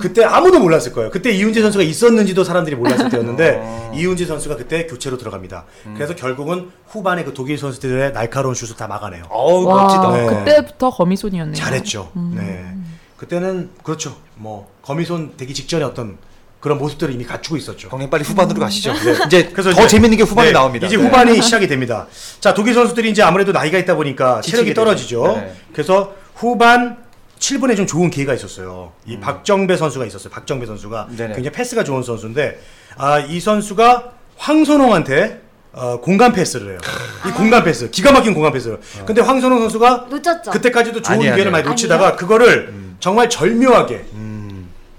[0.00, 1.10] 그때 아무도 몰랐을 거예요.
[1.10, 5.64] 그때 이훈재 선수가 있었는지도 사람들이 몰랐을 때였는데 이훈재 선수가 그때 교체로 들어갑니다.
[5.94, 9.24] 그래서 결국은 후반에 그 독일 선수들의 날카로운 슛을 다 막아내요.
[9.28, 10.12] 어우 와, 멋지다.
[10.12, 10.26] 네.
[10.26, 11.54] 그때부터 거미손이었네요.
[11.54, 12.10] 잘했죠.
[12.34, 12.66] 네.
[13.16, 14.16] 그때는 그렇죠.
[14.34, 16.18] 뭐 거미손 되기 직전에 어떤
[16.62, 17.88] 그런 모습들을 이미 갖추고 있었죠.
[17.90, 18.94] 형님 빨리 후반으로 가시죠.
[19.26, 20.86] 이제 그래서 더 이제- 재밌는 게 후반에 네, 나옵니다.
[20.86, 21.02] 이제 네.
[21.02, 22.06] 후반이 시작이 됩니다.
[22.38, 25.24] 자, 독일 선수들이 이제 아무래도 나이가 있다 보니까 체력이 떨어지죠.
[25.38, 25.54] 네.
[25.72, 26.98] 그래서 후반
[27.40, 28.92] 7분에 좀 좋은 기회가 있었어요.
[29.04, 30.30] 이 박정배 선수가 있었어요.
[30.32, 31.16] 박정배 선수가 음.
[31.16, 31.34] 네네.
[31.34, 32.60] 굉장히 패스가 좋은 선수인데
[32.96, 36.78] 아, 이 선수가 황선홍한테 어, 공간 패스를 해요.
[37.26, 38.78] 이 공간 패스, 기가 막힌 공간 패스.
[39.04, 40.50] 근데 황선홍 선수가 놓쳤죠?
[40.52, 41.50] 그때까지도 좋은 아니에요, 기회를 아니에요.
[41.50, 42.96] 많이 놓치다가 그거를 음.
[43.00, 44.04] 정말 절묘하게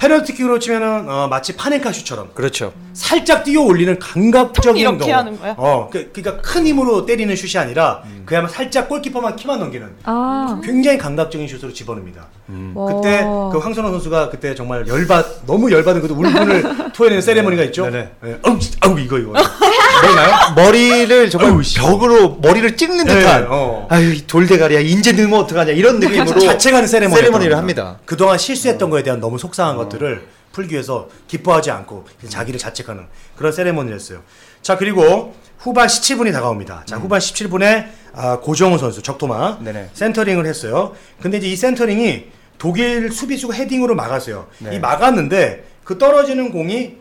[0.04, 2.74] 페널티킥으로 치면은 어, 마치 파넨카 슛처럼 그렇죠.
[2.94, 5.12] 살짝 띄워 올리는 감각적인 이렇게.
[5.12, 5.56] 하는 거야?
[5.58, 10.98] 어, 그, 그러니까 큰 힘으로 때리는 슛이 아니라 그야말로 살짝 골키퍼만 키만 넘기는 아, 굉장히
[10.98, 12.28] 감각적인 슛으로 집어넣습니다.
[12.76, 12.94] 와.
[12.94, 17.86] 그때 그 황선홍 선수가 그때 정말 열받 너무 열받은 그 울분을 토해내는 세레머니가 있죠.
[17.90, 18.12] 네네.
[18.22, 18.40] 네.
[18.44, 19.32] 어우, 진짜, 아우 이거 이거.
[19.32, 20.54] 뭐나요?
[20.56, 21.62] 머리를 정말.
[21.76, 23.88] 벽으로 머리를 찍는 네, 듯한 어.
[23.90, 27.98] 아유 이 돌대가리야 인제 넣으면 어떡하냐 이런 느낌으로 자책하는 세레머니 세레머니를 합니다.
[28.06, 33.96] 그동안 실수했던 거에 대한 너무 속상한 것들을 풀기 위해서 기뻐하지 않고 자기를 자책하는 그런 세레머니를
[33.96, 34.22] 했어요.
[34.62, 36.84] 자 그리고 후반 17분이 다가옵니다.
[36.86, 39.90] 자 후반 17분에 아, 고정운 선수 적토마 네네.
[39.94, 40.96] 센터링을 했어요.
[41.22, 44.48] 근데 이제 이 센터링이 독일 수비수가 헤딩으로 막았어요.
[44.60, 44.76] 네.
[44.76, 46.98] 이 막았는데 그 떨어지는 공이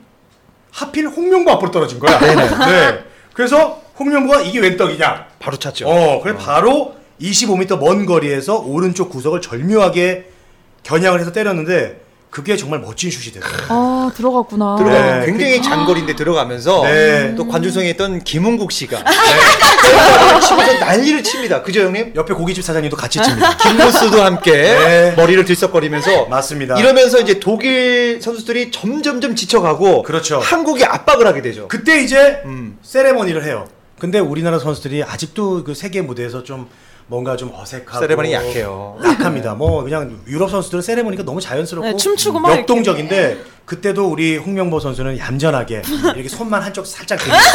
[0.70, 2.18] 하필 홍명보 앞으로 떨어진 거야.
[2.18, 2.48] 네네.
[2.66, 3.04] 네.
[3.34, 5.26] 그래서 홍명보가 이게 웬 떡이냐?
[5.38, 5.86] 바로 찼죠.
[5.86, 10.30] 어, 그래 바로 25m 먼 거리에서 오른쪽 구석을 절묘하게
[10.82, 12.01] 겨냥을 해서 때렸는데
[12.32, 13.52] 그게 정말 멋진 슛이 됐어요.
[13.68, 14.76] 아 들어갔구나.
[14.76, 15.26] 들어가 네.
[15.26, 17.34] 굉장히 장거리인데 들어가면서 네.
[17.36, 19.10] 또 관중성에 있던 김은국 씨가 네.
[20.40, 21.62] 치면서 난리를 칩니다.
[21.62, 22.14] 그죠 형님?
[22.16, 23.54] 옆에 고깃집 사장님도 같이 칩니다.
[23.60, 25.14] 김무스도 함께 네.
[25.14, 26.80] 머리를 들썩거리면서 맞습니다.
[26.80, 30.38] 이러면서 이제 독일 선수들이 점점점 지쳐가고 그렇죠.
[30.40, 31.68] 한국이 압박을 하게 되죠.
[31.68, 32.78] 그때 이제 음.
[32.80, 33.68] 세레머니를 해요.
[33.98, 36.66] 근데 우리나라 선수들이 아직도 그 세계 무대에서 좀
[37.06, 38.98] 뭔가 좀 어색하고 세레머니 약해요.
[39.04, 39.54] 약합니다.
[39.54, 45.18] 뭐 그냥 유럽 선수들은 세레머니가 너무 자연스럽고 네, 춤추고 막 역동적인데 그때도 우리 홍명보 선수는
[45.18, 45.82] 얌전하게
[46.14, 47.48] 이렇게 손만 한쪽 살짝 들면서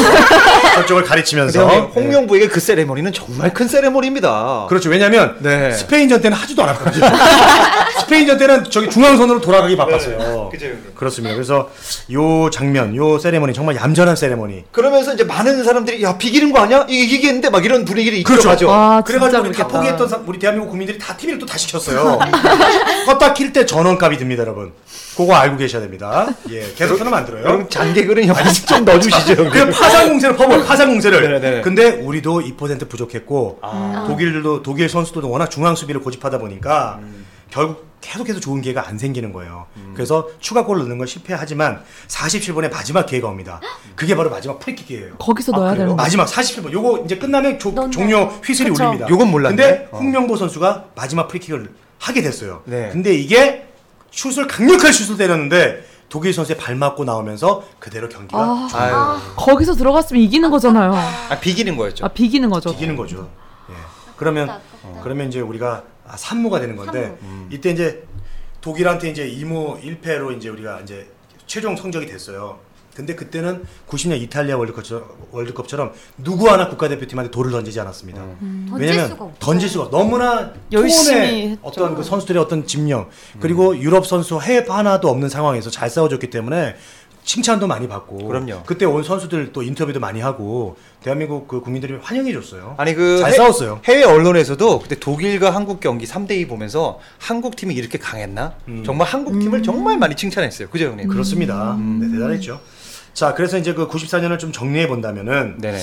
[0.76, 4.65] 저쪽을 가리치면서 형님, 홍명보에게 그 세레머니는 정말 큰 세레머니입니다.
[4.70, 4.89] 그렇죠.
[4.89, 5.72] 왜냐면 네.
[5.72, 7.06] 스페인전 때는 하지도 않았거든요.
[8.02, 10.17] 스페인전 때는 저기 중앙선으로 돌아가기 바빴어요.
[10.17, 10.50] 네.
[10.52, 10.67] 그죠.
[10.96, 11.36] 그렇습니다.
[11.36, 11.70] 그래서
[12.13, 14.63] 요 장면, 요 세레머니 정말 얌전한 세레머니.
[14.72, 16.86] 그러면서 이제 많은 사람들이 야 비기는 거 아니야?
[16.89, 18.41] 이게 이기겠는데 막 이런 분위기를 그렇죠.
[18.54, 18.72] 이끌어가죠.
[18.72, 19.67] 아, 그래가지고 우리 다.
[19.67, 22.20] 포기했던 사- 우리 대한민국 국민들이 다 TV를 또 다 시켰어요.
[23.08, 24.74] 껐다 킬때 전원값이 듭니다, 여러분.
[25.18, 26.28] 그거 알고 계셔야 됩니다.
[26.52, 27.42] 예, 계속 끊으면 안 들어요.
[27.42, 29.50] 그럼 잔개그는 영화식 좀 넣어주시죠.
[29.50, 31.22] 그 파상 공세를 퍼버 파상 공세를.
[31.24, 31.62] 네네네.
[31.62, 34.06] 근데 우리도 2% 부족했고 아.
[34.08, 37.26] 독일도 독일 선수들도 워낙 중앙 수비를 고집하다 보니까 음.
[37.50, 39.66] 결국 계속해서 좋은 기회가 안 생기는 거예요.
[39.96, 43.60] 그래서 추가골을 넣는 건 실패하지만 47분에 마지막 기회가 옵니다.
[43.96, 45.16] 그게 바로 마지막 프리킥이에요.
[45.18, 45.72] 거기서 아, 넣어야?
[45.74, 45.96] 되는 거.
[45.96, 46.72] 마지막 47분.
[46.72, 47.74] 요거 이제 끝나면 조-.
[47.90, 48.84] 종료 휘슬이 그쵸.
[48.84, 49.08] 울립니다.
[49.10, 49.56] 요건 몰랐네.
[49.56, 49.98] 근데 어.
[49.98, 52.62] 홍명보 선수가 마지막 프리킥을 하게 됐어요.
[52.66, 52.90] 네.
[52.92, 53.68] 근데 이게
[54.12, 58.67] 슛을 강력한 슛을 때렸는데 독일 선수의 발 맞고 나오면서 그대로 경기가 아.
[58.70, 59.20] 종- 아유.
[59.36, 60.93] 거기서 들어갔으면 이기는 거잖아요.
[60.93, 62.06] 아, 비기는 거였죠.
[62.06, 62.70] 아 비기는 거죠.
[62.72, 63.30] 이기는 거죠.
[63.70, 63.74] 예.
[64.15, 65.02] 그러면 아깝다.
[65.04, 67.17] 그러면 이제 우리가 아, 3무가 되는 건데
[67.52, 68.06] 이때 이제
[68.62, 71.10] 독일한테 이제 2무 1패로 이제 우리가 이제
[71.46, 72.60] 최종 성적이 됐어요.
[72.98, 78.20] 근데 그때는 90년 이탈리아 월드컵처럼, 월드컵 처럼 누구 하나 국가대표팀한테 돌을 던지지 않았습니다.
[78.70, 79.30] 던질 왜냐면 수가.
[79.38, 81.60] 던질 수가 너무나 열심히.
[81.62, 83.06] 어떤 그 선수들의 어떤 집념
[83.40, 86.76] 그리고 유럽 선수 해외 하나도 없는 상황에서 잘 싸워줬기 때문에
[87.24, 88.64] 칭찬도 많이 받고 그럼요.
[88.66, 92.74] 그때 온 선수들 또 인터뷰도 많이 하고 대한민국 그 국민들이 환영해 줬어요.
[92.78, 93.82] 아니 그잘 해- 싸웠어요.
[93.84, 98.54] 해외 언론에서도 그때 독일과 한국 경기 3대 2 보면서 한국 팀이 이렇게 강했나?
[98.70, 98.82] 음.
[98.86, 100.70] 정말 한국 팀을 정말 많이 칭찬했어요.
[100.70, 101.10] 그죠, 형님?
[101.10, 101.74] 그렇습니다.
[101.76, 102.00] 음.
[102.02, 102.62] 네, 대단했죠.
[103.18, 105.80] 자, 그래서 이제 그 94년을 좀 정리해 본다면은 네네.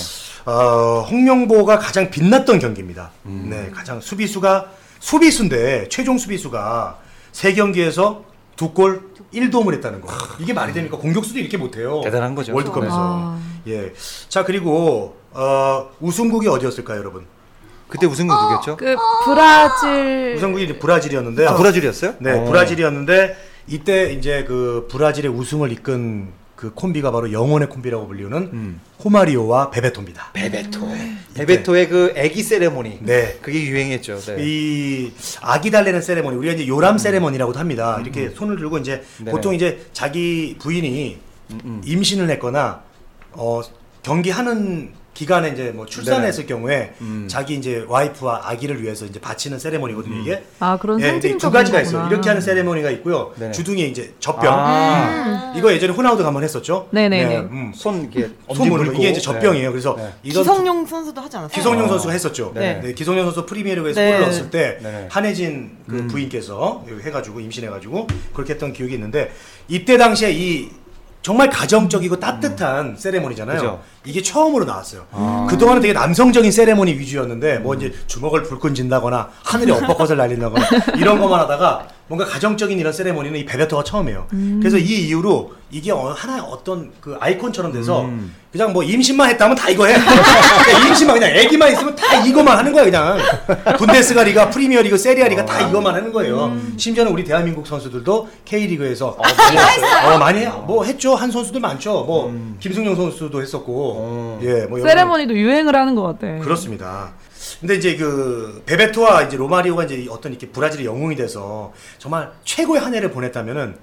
[0.47, 3.11] 어, 홍명보가 가장 빛났던 경기입니다.
[3.27, 3.49] 음.
[3.51, 4.67] 네, 가장 수비수가
[5.01, 6.97] 수비수인데 최종 수비수가
[7.33, 8.23] 세 경기에서
[8.55, 10.13] 두 골 1도움을 했다는 거.
[10.39, 10.97] 이게 말이 됩니까?
[10.97, 12.03] 공격수도 이렇게 못해요.
[12.05, 12.55] 대단한 거죠.
[12.55, 12.95] 월드컵에서.
[12.97, 13.41] 아.
[13.67, 13.93] 예.
[14.29, 17.27] 자, 그리고 어, 우승국이 어디였을까요, 여러분?
[17.89, 18.77] 그때 우승국 누구였죠?
[18.77, 18.95] 그
[19.25, 22.15] 브라질 우승국이 브라질이었는데 아, 브라질이었어요?
[22.21, 22.45] 네, 어.
[22.45, 26.29] 브라질이었는데 이때 이제 그 브라질의 우승을 이끈
[26.65, 28.81] 그 콤비가 바로 영혼의 콤비라고 불리우는 음.
[29.05, 30.31] 호마리오와 베베토입니다.
[30.33, 30.81] 베베토.
[31.35, 33.01] 베베토의 그 애기 세레모니.
[33.03, 33.39] 네.
[33.43, 34.19] 그게 유행했죠.
[34.19, 34.37] 네.
[34.39, 37.99] 이 아기 달래는 세레모니 우리가 이제 요람 세레모니라고도 합니다.
[38.01, 39.25] 이렇게 손을 들고 이제 음.
[39.27, 39.31] 네네.
[39.33, 41.19] 보통 이제 자기 부인이
[41.51, 41.83] 음, 음.
[41.85, 42.83] 임신을 했거나
[43.33, 43.61] 어
[44.03, 47.27] 경기하는 기간에 이제 뭐 출산했을 경우에 음.
[47.31, 50.21] 자기 이제 와이프와 아기를 위해서 이제 바치는 세레모니거든요.
[50.21, 51.81] 이게 아 그런 예, 상징적인 두 가지가.
[51.81, 52.09] 있어요.
[52.11, 53.33] 이렇게 하는 세레모니가 있고요.
[53.39, 53.53] 네네.
[53.53, 54.53] 주둥이에 이제 젖병.
[54.53, 55.55] 아.
[55.57, 56.89] 이거 예전에 호나우드가 한번 했었죠.
[56.91, 57.39] 네네네.
[57.39, 57.73] 음.
[57.75, 59.71] 손 이게 손으로 이게 이제 젖병이에요.
[59.71, 60.13] 그래서 네.
[60.25, 61.55] 이건 기성용 선수도 하지 않았어요?
[61.55, 61.89] 기성용 어.
[61.89, 62.53] 선수가 했었죠.
[62.55, 62.81] 네.
[62.83, 64.11] 네, 기성용 선수 프리미어리그에서 네.
[64.11, 64.79] 골을 넣었을 때.
[65.11, 66.09] 한혜진 그 음.
[66.09, 69.31] 부인께서 해가지고 임신해가지고 그렇게 했던 기억이 있는데
[69.69, 70.71] 이때 당시에 이
[71.25, 73.57] 정말 가정적이고 따뜻한 세레모니잖아요.
[73.57, 73.81] 그죠.
[74.05, 75.07] 이게 처음으로 나왔어요.
[75.11, 75.47] 아.
[75.49, 80.67] 그동안은 되게 남성적인 세레모니 위주였는데 뭐 이제 주먹을 불끈 쥔다거나 하늘에 어퍼컷을 날린다거나
[81.01, 84.27] 이런 것만 하다가 뭔가 가정적인 이런 세레모니는 이 베베토가 처음이에요.
[84.61, 88.35] 그래서 이 이후로 이게 어- 하나의 어떤 그 아이콘처럼 돼서 음.
[88.53, 89.95] 그냥 뭐 임신만 했다면 다 이거 해.
[89.97, 93.19] 그냥 임신만 그냥 애기만 있으면 다 이거만 하는 거야 그냥.
[93.79, 96.55] 분데스리가, 프리미어 리그, 세리아 리가 다 이거만 하는 거예요.
[96.77, 100.15] 심지어는 우리 대한민국 선수들도 K 리그에서 많이 했어요.
[100.15, 101.15] 어, 많이 해- 뭐 했죠.
[101.15, 102.05] 한 선수들 많죠.
[102.05, 104.47] 뭐 김승용 선수도 했었고, 음.
[104.47, 106.39] 예, 뭐 여러- 세레모니도 유행을 하는 것 같아.
[106.45, 107.13] 그렇습니다.
[107.61, 112.95] 근데 이제 그 베베토와 이제 로마리오가 이제 어떤 이렇게 브라질의 영웅이 돼서 정말 최고의 한
[112.95, 113.77] 해를 보냈다면은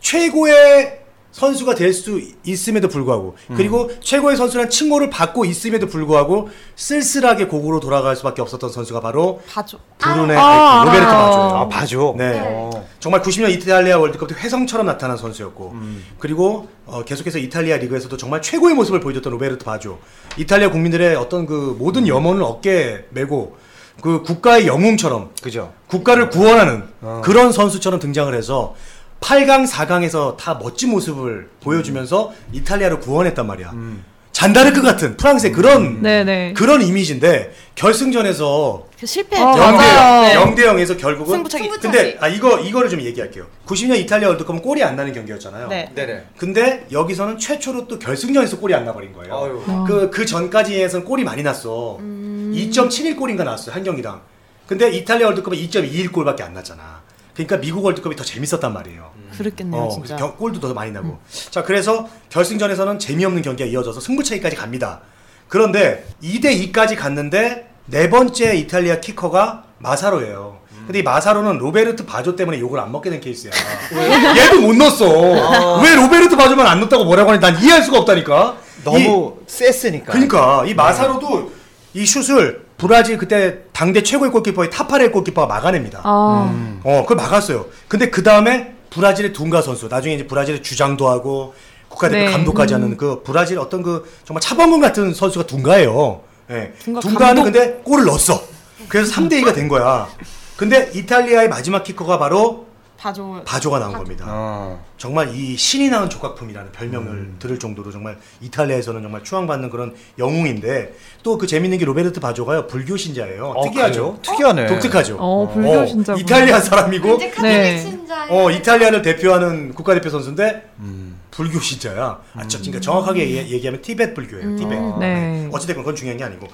[0.00, 0.99] 최고의
[1.32, 8.16] 선수가 될 수 있음에도 불구하고 그리고 최고의 선수란 칭호를 받고 있음에도 불구하고 쓸쓸하게 고국으로 돌아갈
[8.16, 9.78] 수밖에 없었던 선수가 바로 바조.
[9.98, 11.30] 브루네 아, 로베르토 알아요.
[11.30, 11.54] 바조예요.
[11.56, 12.14] 아, 바조.
[12.16, 12.40] 네.
[12.42, 12.70] 어.
[13.00, 16.04] 정말 90년 이탈리아 월드컵 때 혜성처럼 나타난 선수였고 음.
[16.18, 19.98] 그리고 어, 계속해서 이탈리아 리그에서도 정말 최고의 모습을 보여줬던 로베르토 바조
[20.36, 23.56] 이탈리아 국민들의 어떤 그 모든 염원을 어깨에 메고
[24.02, 25.72] 그 국가의 영웅처럼 그죠.
[25.88, 27.20] 국가를 구원하는 어.
[27.24, 28.74] 그런 선수처럼 등장을 해서
[29.20, 33.70] 8강, 4강에서 다 멋진 모습을 보여주면서 이탈리아를 구원했단 말이야.
[33.72, 34.04] 음.
[34.32, 36.54] 잔다르크 같은 프랑스의 그런 네네.
[36.54, 39.36] 그런 이미지인데 결승전에서 그 실패.
[39.38, 40.40] 어, 영대 맞아요.
[40.40, 41.68] 영대 0에서 결국은 승부차기.
[41.80, 43.46] 근데 아 이거 이거를 좀 얘기할게요.
[43.66, 45.68] 90년 이탈리아 월드컵은 골이 안 나는 경기였잖아요.
[45.68, 45.90] 네.
[45.94, 46.24] 네네.
[46.38, 49.34] 근데 여기서는 최초로 또 결승전에서 골이 안 나버린 거예요.
[49.34, 49.62] 아유.
[49.66, 49.84] 어.
[49.86, 51.98] 그그 전까지에선 골이 많이 났어.
[52.00, 54.22] 2.71골인가 났어요 한 경기당.
[54.66, 56.99] 근데 이탈리아 월드컵은 2.21골밖에 안 났잖아.
[57.46, 59.10] 그러니까 미국 월드컵이 더 재밌었단 말이에요.
[59.36, 60.16] 그랬겠네요, 어, 진짜.
[60.16, 61.18] 겨- 골도 더 많이 나고.
[61.50, 65.00] 자, 그래서 결승전에서는 재미없는 경기가 이어져서 승부차기까지 갑니다.
[65.48, 70.60] 그런데 2대 2까지 갔는데 네 번째 이탈리아 키커가 마사로예요.
[70.86, 73.52] 근데 이 마사로는 로베르트 바조 때문에 욕을 안 먹게 된 케이스야.
[74.36, 75.80] 얘도 못 넣었어.
[75.82, 78.56] 왜 로베르트 바조만 안 넣었다고 뭐라고 하니 난 이해할 수가 없다니까.
[78.80, 80.12] 이- 너무 셌으니까.
[80.12, 81.52] 그러니까 이 마사로도
[81.94, 86.00] 이 슛을 브라질 그때 당대 최고의 골키퍼의 타파레 골키퍼가 막아냅니다.
[86.02, 86.80] 아, 음.
[86.82, 87.66] 어, 그걸 막았어요.
[87.88, 91.52] 근데 그 다음에 브라질의 둔가 선수, 나중에 이제 브라질의 주장도 하고
[91.90, 92.30] 국가대표 네.
[92.30, 96.22] 감독까지 하는 그 브라질 어떤 그 정말 차범근 같은 선수가 둔가예요.
[96.50, 96.72] 예.
[96.78, 97.44] 둔가 둔가는?
[97.44, 98.42] 근데 골을 넣었어.
[98.88, 100.08] 그래서 3대 2가 된 거야.
[100.56, 102.66] 근데 이탈리아의 마지막 키커가 바로
[103.00, 103.42] 바조.
[103.46, 104.26] 바조가 나온 겁니다.
[104.28, 104.84] 어.
[104.98, 111.38] 정말 이 신이 낳은 조각품이라는 별명을 들을 정도로 정말 이탈리아에서는 정말 추앙받는 그런 영웅인데 또
[111.38, 113.54] 그 재밌는 게 로베르트 바조가요 불교 신자예요.
[113.56, 114.02] 어, 특이하죠.
[114.02, 114.18] 그래요?
[114.22, 114.66] 특이하네.
[114.66, 115.16] 독특하죠.
[115.18, 116.22] 어, 불교 신자구나.
[116.22, 117.78] 이탈리아 사람이고 이제 카톨릭 네.
[117.78, 118.26] 신자.
[118.28, 121.18] 어 이탈리아를 대표하는 국가대표 선수인데 음.
[121.30, 122.20] 불교 신자야.
[122.34, 124.56] 아, 저, 그러니까 정확하게 얘기- 얘기하면 티베트 불교예요.
[124.56, 124.98] 티베트.
[125.00, 125.48] 네.
[125.50, 126.46] 어찌됐건 그건 중요한 게 아니고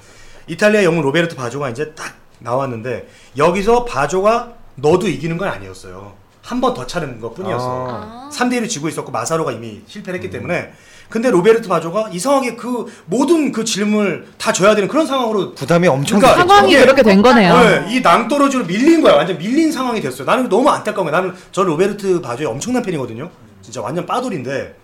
[0.46, 6.14] 이탈리아 영웅 로베르트 바조가 이제 딱 나왔는데 여기서 바조가 넣어도 이기는 건 아니었어요.
[6.46, 7.87] 한 번 더 차는 것 뿐이었어.
[7.90, 8.30] 아.
[8.32, 10.72] 3대 1을 지고 있었고 마사로가 이미 실패를 했기 때문에
[11.09, 16.20] 근데 로베르트 바조가 이상하게 그 모든 그 짐을 다 져야 되는 그런 상황으로 부담이 엄청
[16.20, 16.46] 그러니까.
[16.46, 17.54] 상황이 저게- 그렇게 된 거네요.
[17.59, 19.14] 네, 이 낭떠러지로 밀린 거야.
[19.16, 20.24] 완전 밀린 상황이 됐어요.
[20.24, 21.20] 나는 너무 안타까운 거야.
[21.20, 23.28] 나는 저 로베르트 바조의 엄청난 팬이거든요.
[23.62, 24.76] 진짜 완전 빠돌인데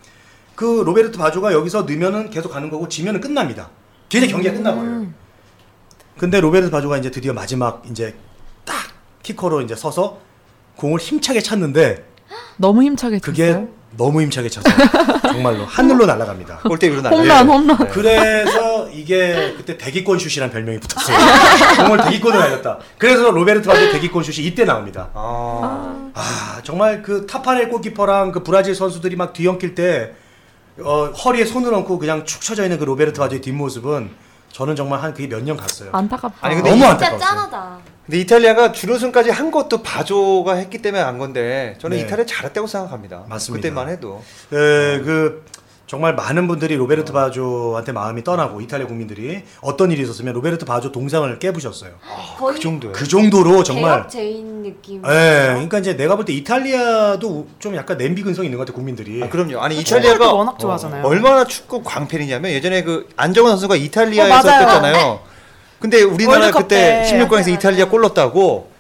[0.57, 3.71] 그 로베르트 바조가 여기서 넣으면은 계속 가는 거고 지면은 끝납니다.
[4.09, 5.07] 걔네 경기가 끝나버려요.
[6.19, 8.15] 근데 로베르트 바조가 이제 드디어 마지막 이제
[8.65, 8.75] 딱
[9.23, 10.19] 키커로 이제 서서
[10.77, 12.05] 공을 힘차게 찼는데
[12.57, 13.69] 너무 힘차게 그게 쳤어요.
[13.97, 14.75] 너무 힘차게 찼어요.
[15.23, 16.61] 정말로 하늘로 날아갑니다.
[16.61, 17.17] 골대 위로 날려.
[17.17, 17.79] 홈런, 홈런.
[17.79, 17.87] 네.
[17.89, 21.17] 그래서 이게 그때 대기권 슛이라는 별명이 붙었어요.
[21.85, 22.79] 공을 대기권을 날렸다.
[22.99, 25.11] 그래서 로베르트 바조의 대기권 슛이 이때 나옵니다.
[25.15, 26.11] 아.
[26.15, 30.13] 아 정말 그 타파렐 골키퍼랑 그 브라질 선수들이 막 뒤엉킬 때
[30.81, 34.11] 어, 허리에 손을 얹고 그냥 축 처져 있는 그 로베르트 바조의 뒷모습은
[34.53, 35.89] 저는 정말 한 그게 몇 년 갔어요.
[35.93, 36.37] 안타깝다.
[36.47, 37.29] 아니, 근데 너무 진짜 안타까웠어요.
[37.29, 37.79] 짠하다.
[38.07, 42.03] 근데 이탈리아가 준우승까지 한 것도 바조가 했기 때문에 간 건데 저는 네.
[42.03, 43.25] 이탈리아 잘했다고 생각합니다.
[43.29, 43.63] 맞습니다.
[43.69, 44.23] 그때만 해도.
[44.53, 45.45] 에, 그
[45.93, 51.39] 정말 많은 분들이 로베르트 바조한테 마음이 떠나고 이탈리아 국민들이 어떤 일이 있었으면 로베르트 바조 동상을
[51.39, 51.91] 깨부셨어요.
[52.39, 52.93] 거의 그 정도예요.
[52.95, 55.03] 그 정도로 정말 죄인 느낌.
[55.05, 59.23] 예, 그러니까 이제 내가 볼 때 이탈리아도 좀 약간 냄비 근성이 있는 것 같아 국민들이.
[59.23, 59.59] 아, 그럼요.
[59.61, 61.05] 아니 축구를 이탈리아가 또 워낙 좋아하잖아요.
[61.05, 64.61] 얼마나 축구 광팬이냐면 예전에 그 안정환 선수가 이탈리아에서 어, 맞아요.
[64.65, 65.21] 뛰었잖아요.
[65.79, 67.13] 근데 우리나라 그때 때.
[67.13, 67.85] 16강에서 맞아요, 이탈리아.
[67.91, 68.72] 골 넣었다고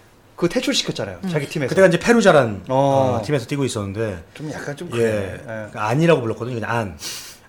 [0.42, 1.18] 그 퇴출시켰잖아요.
[1.30, 1.68] 자기 팀에서.
[1.68, 3.20] 그때가 이제 페루자란 어.
[3.20, 5.34] 어, 팀에서 뛰고 있었는데 좀 약간 좀 예, 그래.
[5.38, 5.40] 예.
[5.44, 6.56] 그러니까 안이라고 불렀거든요.
[6.56, 6.98] 그냥 안,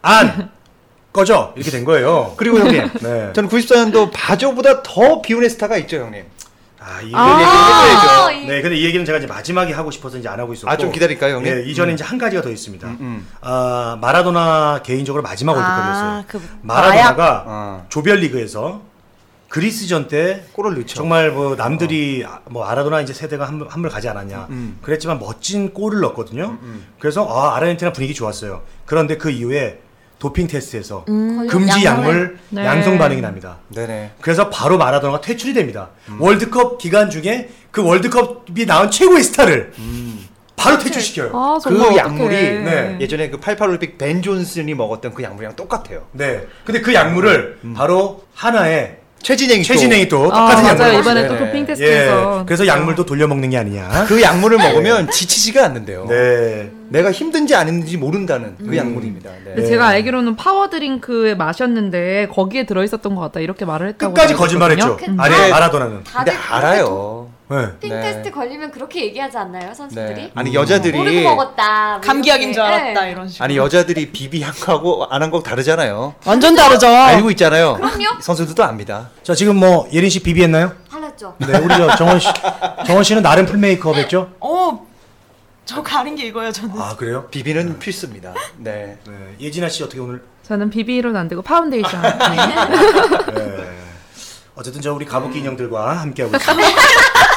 [0.04, 0.52] 안
[1.12, 2.36] 꺼져 이렇게 된 거예요.
[2.38, 3.34] 그리고 형님, 네.
[3.34, 6.24] 저는 94년도 바조보다 더 비운의 스타가 있죠, 형님.
[6.80, 7.38] 아, 이 아.
[8.28, 8.32] 해줘야죠.
[8.44, 10.70] 이- 네, 근데 이 얘기는 제가 이제 마지막에 하고 싶어서 이제 안 하고 있었고.
[10.70, 11.52] 아, 좀 기다릴까요, 형님?
[11.52, 12.88] 네, 이전에 이제 한 가지가 더 있습니다.
[12.88, 13.28] 음, 음.
[13.42, 16.10] 아, 마라도나 개인적으로 마지막 월드컵이었어요.
[16.12, 17.84] 아, 그 마라도나가 아.
[17.90, 18.93] 조별리그에서
[19.54, 20.96] 그리스전 때 골을 넣죠.
[20.96, 24.80] 정말 뭐 남들이 아, 뭐 마라도나 이제 세대가 한물 한물 가지 않았냐 음.
[24.82, 26.58] 그랬지만 멋진 골을 넣었거든요.
[26.60, 26.88] 음.
[26.98, 28.64] 그래서 아 아르헨티나 분위기 좋았어요.
[28.88, 29.80] 그런데 그 이후에
[30.18, 32.66] 도핑 테스트에서 걸려- 금지 약물 네.
[32.66, 33.60] 양성 반응이 납니다.
[33.70, 34.14] 네네.
[34.22, 35.92] 그래서 바로 마라도나가 퇴출이 됩니다.
[36.10, 36.20] 음.
[36.20, 40.26] 월드컵 기간 중에 그 월드컵이 낳은 최고의 스타를 음.
[40.56, 41.30] 바로 퇴출시켜요.
[41.32, 41.96] 아, 그.
[41.96, 42.98] 약물이 네.
[43.00, 46.08] 예전에 그 88올림픽 벤 존슨이 먹었던 그 약물이랑 똑같아요.
[46.12, 46.48] 네.
[46.66, 47.74] 근데 그 약물을 음.
[47.76, 50.80] 바로 한화의 최진행이 최진행이 또 아, 똑같은 맞아요.
[50.96, 51.46] 약물을 이번에 또 네네.
[51.46, 51.66] 도핑 예.
[51.66, 52.44] 테스트에서.
[52.46, 54.06] 그래서 약물도 돌려 먹는 게 아니냐.
[54.08, 56.06] 그 약물을 먹으면 지치지가 않는대요.
[56.10, 56.70] 네.
[56.90, 59.30] 내가 힘든지 안 힘든지 모른다는 그 약물입니다.
[59.46, 59.54] 네.
[59.56, 64.14] 근데 제가 알기로는 파워 드링크에 마셨는데 거기에 들어 있었던 것 같다 이렇게 말을 했다고.
[64.14, 64.34] 끝까지.
[64.36, 64.98] 거짓말했죠.
[65.08, 65.20] 음.
[65.20, 65.50] 아니 아.
[65.50, 66.04] 마라도나는.
[66.04, 67.23] 근데 다들 알아요.
[67.62, 67.80] 네.
[67.80, 68.02] 핑 네.
[68.02, 70.14] 테스트 걸리면 그렇게 얘기하지 않나요, 선수들이?
[70.16, 70.32] 네.
[70.36, 71.92] 아니 여자들이 모르고 먹었다.
[71.94, 72.54] 뭐 감기약인.
[72.54, 73.12] 줄 알았다 네.
[73.12, 73.44] 이런 식으로.
[73.46, 76.16] 아니 여자들이 비비 한 거하고 안 한 거 다르잖아요.
[76.26, 76.88] 완전 다르죠.
[76.88, 77.76] 알고 있잖아요.
[77.76, 78.22] 그럼요.
[78.22, 79.10] 선수들도 압니다.
[79.24, 80.74] 자 지금 뭐 예린 씨 비비했나요?
[80.92, 81.36] 달랐죠.
[81.40, 82.28] 네, 우리 저 정원 씨,
[82.86, 84.30] 정원 씨는 나름 full 메이크업 했죠?
[84.40, 84.86] 어,
[85.66, 86.52] 저 가린 게 이거예요.
[86.52, 86.76] 저는.
[86.80, 87.28] 아 그래요?
[87.32, 88.34] 비비는 필수입니다.
[88.58, 88.98] 네.
[89.08, 89.36] 네.
[89.40, 90.22] 예진아 씨 어떻게 오늘?
[90.44, 92.02] 저는 비비로는 안 되고 파운데이션.
[93.34, 93.70] 네.
[94.56, 96.68] 어쨌든 저 우리 가부키 인형들과 함께하고 있습니다.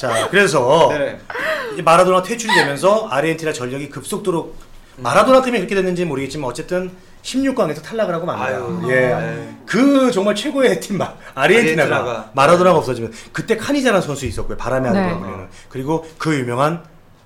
[0.00, 1.18] 자 그래서 네네.
[1.76, 4.54] 이 마라도나 퇴출이 되면서 아르헨티나 전력이 급속도로
[4.96, 6.90] 마라도나 때문에 그렇게 됐는지 는 모르겠지만 어쨌든
[7.22, 8.48] 16강에서 탈락을 하고 맙니다.
[8.48, 8.94] 아유, 예.
[8.94, 9.58] 네.
[9.66, 12.30] 그 정말 최고의 팀 마, 아르헨티나가, 아르헨티나가.
[12.32, 14.56] 마라도나가 없어지면 그때 카니자라는 선수 있었고요.
[14.56, 15.18] 바람의 아들로 네.
[15.18, 15.48] 불리는.
[15.68, 16.82] 그리고 그 유명한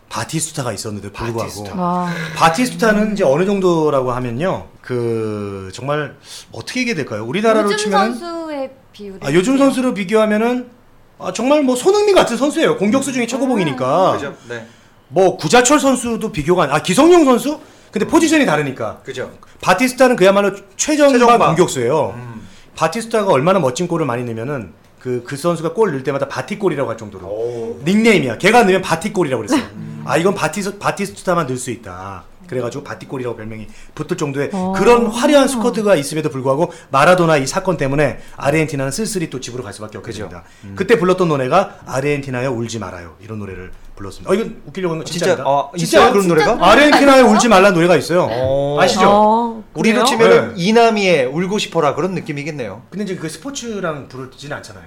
[0.08, 1.80] 바티스투타가 있었는데 불구하고.
[1.80, 2.10] 와.
[2.34, 4.66] 바티스투타는 이제 어느 정도라고 하면요.
[4.80, 6.16] 그 정말
[6.50, 7.24] 어떻게 얘기해야 될까요?
[7.24, 9.20] 우리나라로 요즘 치면은 선수의 비율이.
[9.22, 10.74] 아, 요즘 선수로 비교하면은
[11.18, 12.76] 아, 정말 뭐 손흥민 같은 선수예요.
[12.76, 14.12] 공격수 중에 최고봉이니까.
[14.12, 14.34] 그죠?
[14.48, 14.66] 네.
[15.08, 17.60] 뭐 구자철 선수도 비교가 안, 아 기성용 선수?
[17.90, 19.00] 근데 포지션이 다르니까.
[19.04, 19.30] 그죠.
[19.60, 21.48] 바티스타는 그야말로 최전방 최전방.
[21.48, 22.14] 공격수예요.
[22.16, 22.48] 음.
[22.74, 27.26] 바티스타가 얼마나 멋진 골을 많이 넣으면은 그, 그 선수가 골 넣을 때마다 바티골이라고 할 정도로
[27.26, 27.80] 오.
[27.84, 28.38] 닉네임이야.
[28.38, 29.68] 걔가 넣으면 바티골이라고 그랬어요.
[30.06, 32.24] 아 이건 바티스, 바티스타만 넣을 수 있다.
[32.54, 34.72] 그래가지고 바티골이라고 별명이 붙을 정도의 어.
[34.76, 39.98] 그런 화려한 스쿼드가 있음에도 불구하고 마라도나 이 사건 때문에 아르헨티나는 쓸쓸히 또 집으로 갈 수밖에
[39.98, 40.12] 없게.
[40.12, 40.44] 됩니다.
[40.76, 44.30] 그때 불렀던 노래가 아르헨티나에 울지 말아요 이런 노래를 불렀습니다.
[44.30, 45.50] 어 이건 웃기려고 한거 진짜 진짜입니다.
[45.50, 46.56] 아, 진짜 그런 노래가?
[46.60, 48.28] 아르헨티나에 울지 말라 노래가 있어요.
[48.30, 48.78] 어.
[48.80, 49.08] 아시죠?
[49.08, 50.06] 어, 우리로 그래요?
[50.06, 50.62] 치면 네.
[50.62, 52.82] 이남이의 울고 싶어라 그런 느낌이겠네요.
[52.90, 54.84] 근데 이제 그 스포츠랑 부르지는 않잖아요.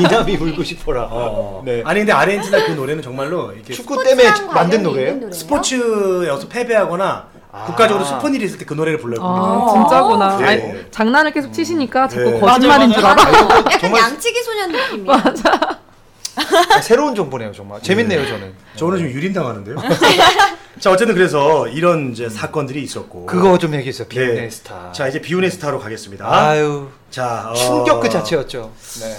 [0.00, 1.08] 이남이 울고 싶어라.
[1.10, 1.62] 어.
[1.64, 1.82] 네.
[1.84, 5.32] 아니 근데 아르헨티나 그 노래는 정말로 이렇게 축구 때문에 스포츠랑 만든 노래예요?
[5.32, 7.64] 스포츠에서 패배하거나 아.
[7.66, 9.18] 국가적으로 슬픈 일이 있을 때 그 노래를 불러요.
[9.22, 10.36] 아, 진짜구나.
[10.38, 10.44] 네.
[10.46, 12.40] 아니, 장난을 계속 치시니까 자꾸 네.
[12.40, 13.22] 거짓말인 줄 알아.
[13.22, 15.14] 약간 정말- 양치기 소년 느낌이야.
[15.14, 15.78] 아,
[16.82, 17.80] 새로운 정보네요, 정말.
[17.82, 18.54] 재밌네요, 저는.
[18.76, 19.76] 저는 지금 유린 당하는데요.
[20.80, 24.08] 자 어쨌든 그래서 이런 이제 사건들이 있었고 그거 좀 얘기했어요.
[24.08, 24.14] 네.
[24.14, 24.90] 비운의 스타.
[24.92, 26.26] 자 이제 비운의 스타로 가겠습니다.
[26.28, 28.72] 아유, 자 어, 충격 그 자체였죠.
[29.00, 29.16] 네.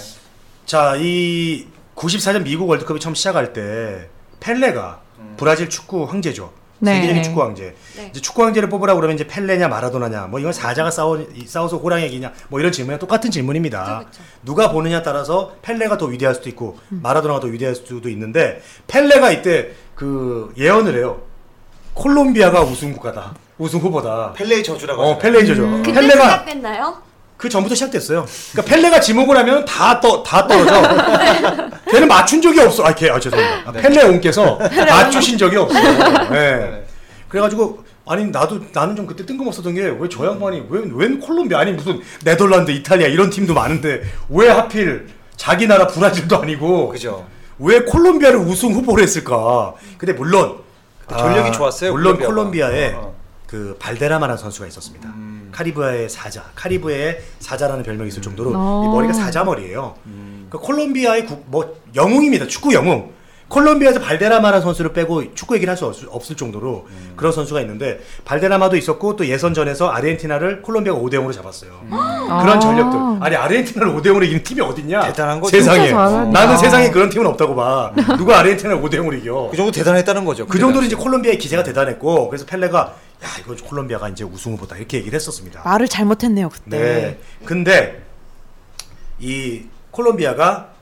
[0.66, 4.08] 자이 94년 미국 월드컵이 처음 시작할 때
[4.40, 5.00] 펠레가
[5.38, 6.52] 브라질 축구 황제죠.
[6.78, 6.94] 네.
[6.96, 7.74] 세계적인 축구 황제.
[7.96, 8.08] 네.
[8.10, 12.04] 이제 축구 황제를 뽑으라 그러면 이제 펠레냐 마라도나냐 뭐 이건 사자가 싸워 이- 싸워서 호랑이
[12.04, 13.98] 얘기냐 뭐 이런 질문이랑 똑같은 질문입니다.
[14.00, 14.22] 그쵸, 그쵸.
[14.44, 19.70] 누가 보느냐 따라서 펠레가 더 위대할 수도 있고 마라도나가 더 위대할 수도 있는데 펠레가 이때
[19.94, 21.22] 그 예언을 해요.
[21.94, 23.34] 콜롬비아가 우승 국가다.
[23.58, 24.32] 우승 후보다.
[24.34, 25.02] 펠레의 저주라고.
[25.02, 25.62] 어, 펠레이저죠.
[25.82, 27.05] 그때 펠레가 시작됐나요?
[27.36, 28.26] 그 전부터 시작됐어요.
[28.52, 30.82] 그러니까 펠레가 지목을 하면 다 떠, 다 떨어져.
[31.90, 32.82] 걔는 맞춘 적이 없어.
[32.84, 33.70] 아, 걔, 아, 죄송합니다.
[33.70, 36.28] 아, 펠레 온께서 맞추신 적이 없어요.
[36.30, 36.86] 네.
[37.28, 41.72] 그래가지고, 아니, 나도, 나는 좀 그때 뜬금없었던 게, 왜 저 양반이, 왜, 웬 콜롬비아, 아니,
[41.72, 47.26] 무슨 네덜란드, 이탈리아 이런 팀도 많은데, 왜 하필 자기 나라 브라질도 아니고, 그죠.
[47.58, 49.74] 왜 콜롬비아를 우승 후보로 했을까?
[49.98, 50.58] 근데 물론,
[51.06, 52.18] 그때 전력이 좋았어요, 물론.
[52.18, 53.14] 콜롬비아에 어, 어.
[53.46, 55.08] 그 발데라마라는 선수가 있었습니다.
[55.10, 55.35] 음.
[55.56, 58.84] 카리브해의 사자, 카리브해의 사자라는 별명이 있을 정도로 어.
[58.84, 59.94] 이 머리가 사자 머리예요.
[60.04, 60.46] 음.
[60.50, 62.46] 그 콜롬비아의 국, 뭐 영웅입니다.
[62.46, 63.16] 축구 영웅.
[63.48, 67.12] 콜롬비아에서 발데라마라는 선수를 빼고 축구 얘기를 할 수 없을 정도로 음.
[67.14, 71.70] 그런 선수가 있는데 발데라마도 있었고 또 예선전에서 아르헨티나를 콜롬비아가 5대 0으로 잡았어요.
[71.88, 72.58] 그런 아.
[72.58, 72.98] 전력들.
[73.20, 75.00] 아니 아르헨티나를 5대 0으로 이기는 팀이 어딨냐?
[75.06, 75.56] 대단한 거죠.
[75.56, 75.92] 세상에.
[75.92, 77.92] 나는 세상에 그런 팀은 없다고 봐.
[78.18, 79.46] 누가 아르헨티나를 5대 0으로 이겨?
[79.48, 80.44] 그 정도 대단했다는 거죠.
[80.48, 84.98] 그 정도로 이제 콜롬비아의 기세가 대단했고 그래서 펠레가 야 이거 콜롬비아가 이제 우승 후보다 이렇게
[84.98, 85.62] 얘기를 했었습니다.
[85.64, 86.78] 말을 잘못했네요 그때.
[86.78, 87.20] 네.
[87.44, 88.02] 근데
[89.18, 90.72] 이 콜롬비아가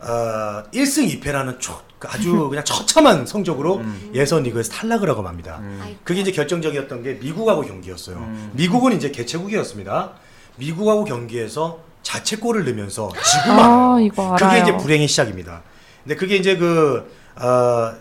[0.00, 3.80] 어, 1승 2패라는 초, 아주 그냥 처참한 성적으로
[4.12, 5.62] 예선 리그에서 탈락을 하고 맙니다.
[5.82, 5.96] 아이고.
[6.04, 8.16] 그게 이제 결정적이었던 게 미국하고 경기였어요.
[8.16, 8.50] 음.
[8.54, 10.12] 미국은 이제 개최국이었습니다.
[10.56, 13.98] 미국하고 경기에서 자책골을 넣으면서 지고 아.
[14.00, 14.62] 이거 그게 알아요.
[14.62, 15.62] 이제 불행의 시작입니다.
[16.02, 17.94] 근데 그게 이제 그 어,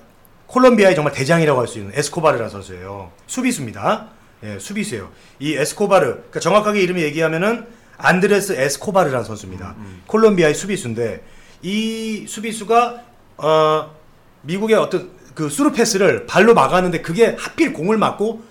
[0.58, 3.12] 콜롬비아의 정말 대장이라고 할 수 있는 에스코바르라는 선수예요.
[3.26, 4.06] 수비수입니다.
[4.44, 5.10] 예, 수비수예요.
[5.39, 7.66] 이 에스코바르, 그러니까 정확하게 이름을 얘기하면은
[7.98, 9.76] 안드레스 에스코바르라는 선수입니다.
[10.08, 11.24] 콜롬비아의 수비수인데
[11.63, 13.02] 이 수비수가
[13.38, 13.92] 어,
[14.42, 18.44] 미국의 어떤 그 수루 패스를 발로 막았는데 그게 하필 공을 맞고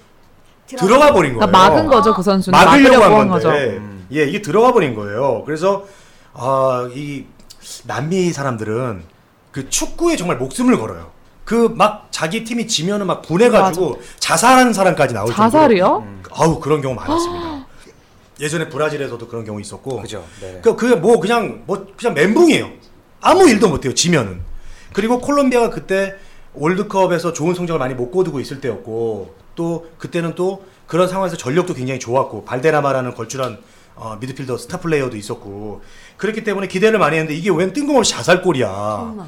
[0.66, 1.46] 들어가 버린 거예요.
[1.46, 2.58] 그러니까 막은 거죠 그 선수는.
[2.58, 3.44] 막으려고 막으려고 한한 건데,
[3.78, 3.82] 거죠.
[4.12, 5.44] 예, 이게 들어가 버린 거예요.
[5.44, 5.86] 그래서
[6.32, 7.26] 아, 이
[7.84, 9.04] 남미 사람들은
[9.52, 11.11] 그 축구에 정말 목숨을 걸어요.
[11.44, 15.50] 그 막 자기 팀이 지면은 막 분해가지고 자살하는 사람까지 나올 정도로.
[15.50, 16.06] 자살이요?
[16.30, 17.66] 아우 그런 경우 많았습니다.
[18.40, 20.00] 예전에 브라질에서도 그런 경우 있었고.
[20.02, 20.24] 그죠.
[20.40, 20.60] 네.
[20.62, 22.70] 그, 그게 뭐 그냥 뭐 그냥 멘붕이에요.
[23.20, 23.94] 아무 일도 못해요.
[23.94, 24.40] 지면은.
[24.92, 26.14] 그리고 콜롬비아가 그때
[26.54, 31.98] 월드컵에서 좋은 성적을 많이 못 거두고 있을 때였고 또 그때는 또 그런 상황에서 전력도 굉장히
[32.00, 33.58] 좋았고 발데라마라는 걸출한
[33.94, 35.82] 어, 미드필더 스타 플레이어도 있었고
[36.16, 38.66] 그렇기 때문에 기대를 많이 했는데 이게 웬 뜬금없이 자살골이야.
[38.68, 39.26] 정말.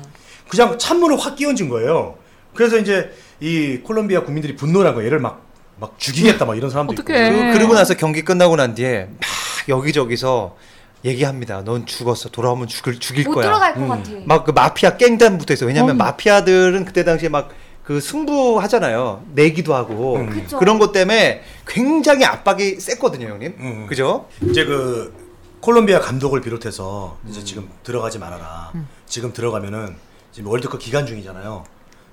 [0.55, 2.17] 그냥 찬물을 확 끼얹은 거예요.
[2.55, 5.07] 그래서 이제 이 콜롬비아 국민들이 분노한 거예요.
[5.07, 5.45] 얘를 막,
[5.79, 6.93] 막 죽이겠다 막 이런 사람도.
[6.95, 7.05] 있고.
[7.05, 9.21] 그, 그리고 나서 경기 끝나고 난 뒤에 막
[9.69, 10.57] 여기저기서
[11.05, 11.63] 얘기합니다.
[11.65, 12.31] 넌 죽었어.
[12.31, 13.45] 돌아오면 죽을 죽일 못 거야.
[13.47, 14.11] 들어갈 것 같아.
[14.25, 15.67] 막 그 마피아 깽단부터 있어.
[15.67, 15.99] 왜냐면 음.
[15.99, 17.51] 마피아들은 그때 당시에 막
[17.85, 19.25] 그 승부하잖아요.
[19.35, 20.31] 내기도 하고 음.
[20.31, 20.59] 그쵸.
[20.59, 23.55] 그런 것 때문에 굉장히 압박이 셌거든요, 형님.
[23.59, 23.87] 음.
[23.87, 24.27] 그죠?
[24.49, 25.15] 이제 그
[25.61, 28.73] 콜롬비아 감독을 비롯해서 이제 지금 들어가지 말아라.
[29.07, 29.97] 지금 들어가면은
[30.35, 31.63] 지금 월드컵 기간 중이잖아요.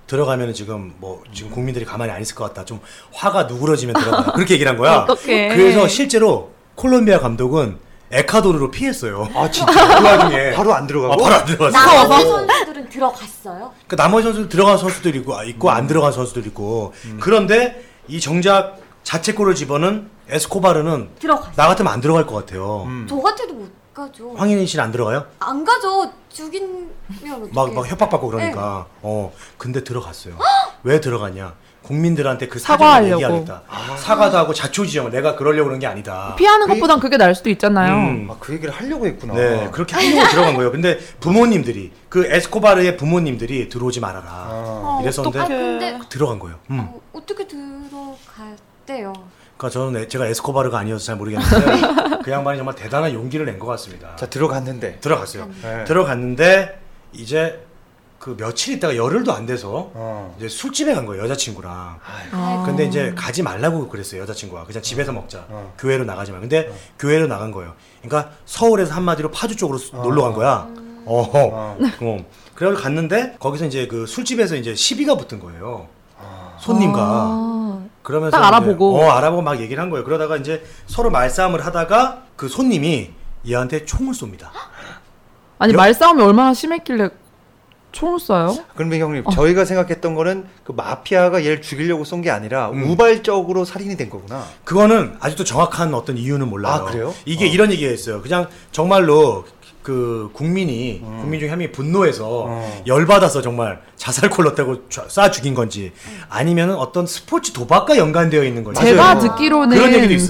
[0.05, 2.63] 들어가면은 지금 뭐 지금 국민들이 가만히 안 있을 것 같다.
[2.63, 2.79] 좀
[3.12, 4.34] 화가 누그러지면 들어가라.
[4.34, 4.99] 그렇게 얘기를 한 거야.
[4.99, 5.49] 어떡해.
[5.55, 7.79] 그래서 실제로 콜롬비아 감독은
[8.12, 9.27] 에콰도르로 피했어요.
[9.34, 11.13] 아 진짜 그 와중에 바로 안 들어가고.
[11.13, 11.79] 아, 바로 안 들어갔어.
[11.79, 13.71] 나머지 선수들은 들어갔어요.
[13.88, 18.77] 그 나머지 선수 들어간 선수들 있고 아, 있고 안 들어간 선수들 있고 그런데 이 정작
[19.01, 21.51] 자책골을 집어는 에스코바르는 들어갔어.
[21.55, 22.84] 나 같으면 안 들어갈 것 같아요.
[22.84, 23.07] 음.
[23.10, 24.34] 저 같아도 못 가죠.
[24.36, 25.25] 황인희 씨는 안 들어가요?
[25.39, 26.12] 안 가죠.
[26.30, 27.51] 죽이면 어떡해.
[27.54, 28.88] 막, 막 협박받고 그러니까.
[29.01, 30.36] 어, 근데 들어갔어요.
[30.84, 31.54] 왜 들어갔냐?
[31.84, 33.21] 국민들한테 그 사정을 사과하려고.
[33.23, 33.63] 얘기하겠다.
[33.97, 35.10] 사과도 하고 자초지정.
[35.12, 36.36] 내가 그러려고 그런 게 아니다.
[36.38, 37.93] 피하는 것보단 그게 나을 수도 있잖아요.
[37.95, 38.27] 음.
[38.32, 39.34] 아, 그 얘기를 하려고 했구나.
[39.34, 40.71] 네, 그렇게 하려고 들어간 거예요.
[40.71, 44.25] 근데 부모님들이 그 에스코바르의 부모님들이 들어오지 말아라.
[44.30, 44.99] 아.
[45.01, 46.60] 이랬었는데 아, 근데 들어간 거예요.
[46.69, 46.80] 음.
[46.82, 49.13] 어, 어떻게 들어갔대요?
[49.62, 53.67] 그러니까 저는 에- 제가 에스코바르가 아니어서 잘 모르겠는데 그 양반이 정말 대단한 용기를 낸 것
[53.67, 54.15] 같습니다.
[54.15, 55.00] 자 들어갔는데.
[55.02, 55.48] 들어갔어요.
[55.62, 55.83] 네.
[55.83, 56.79] 들어갔는데
[57.13, 57.63] 이제
[58.17, 60.33] 그 며칠 있다가 열흘도 안 돼서 어.
[60.40, 62.00] 이제 술집에 간 거예요 여자친구랑.
[62.31, 62.63] 아.
[62.65, 65.73] 근데 이제 가지 말라고 그랬어요 여자친구가 그냥 집에서 먹자 어.
[65.77, 70.33] 교회로 나가지 마 근데 교회로 나간 거예요 그러니까 서울에서 한마디로 파주 쪽으로 수- 놀러 간
[70.33, 70.67] 거야
[71.06, 71.77] 어, 어.
[72.02, 72.25] 어.
[72.56, 75.88] 그래가지고 갔는데 거기서 이제 그 술집에서 이제 시비가 붙은 거예요
[76.60, 77.50] 손님과 아.
[78.04, 78.97] 그러면서 딱 알아보고.
[78.97, 83.12] 이제, 어 알아보고 막 얘기를 한 거예요 그러다가 이제 서로 말싸움을 하다가 그 손님이
[83.47, 84.49] 얘한테 총을 쏩니다
[85.60, 87.10] 아니 여- 말싸움이 얼마나 심했길래
[87.91, 88.63] 총을 쏴요?
[88.75, 89.31] 그러면 형님 어.
[89.31, 92.89] 저희가 생각했던 거는 그 마피아가 얘를 죽이려고 쏜 게 아니라 음.
[92.89, 94.45] 우발적으로 살인이 된 거구나.
[94.63, 96.73] 그거는 아직도 정확한 어떤 이유는 몰라요.
[96.73, 97.13] 아, 그래요?
[97.25, 97.47] 이게 어.
[97.49, 98.21] 이런 얘기였어요.
[98.21, 99.43] 그냥 정말로
[99.84, 102.82] 그 국민이 국민 중에 한 명이 분노해서 어.
[102.86, 105.92] 열받아서 정말 자살골 넣다고 쏴- 쏴 죽인 건지
[106.29, 109.19] 아니면은 어떤 스포츠 도박과 연관되어 있는 건지 제가 맞아요.
[109.29, 109.77] 듣기로는.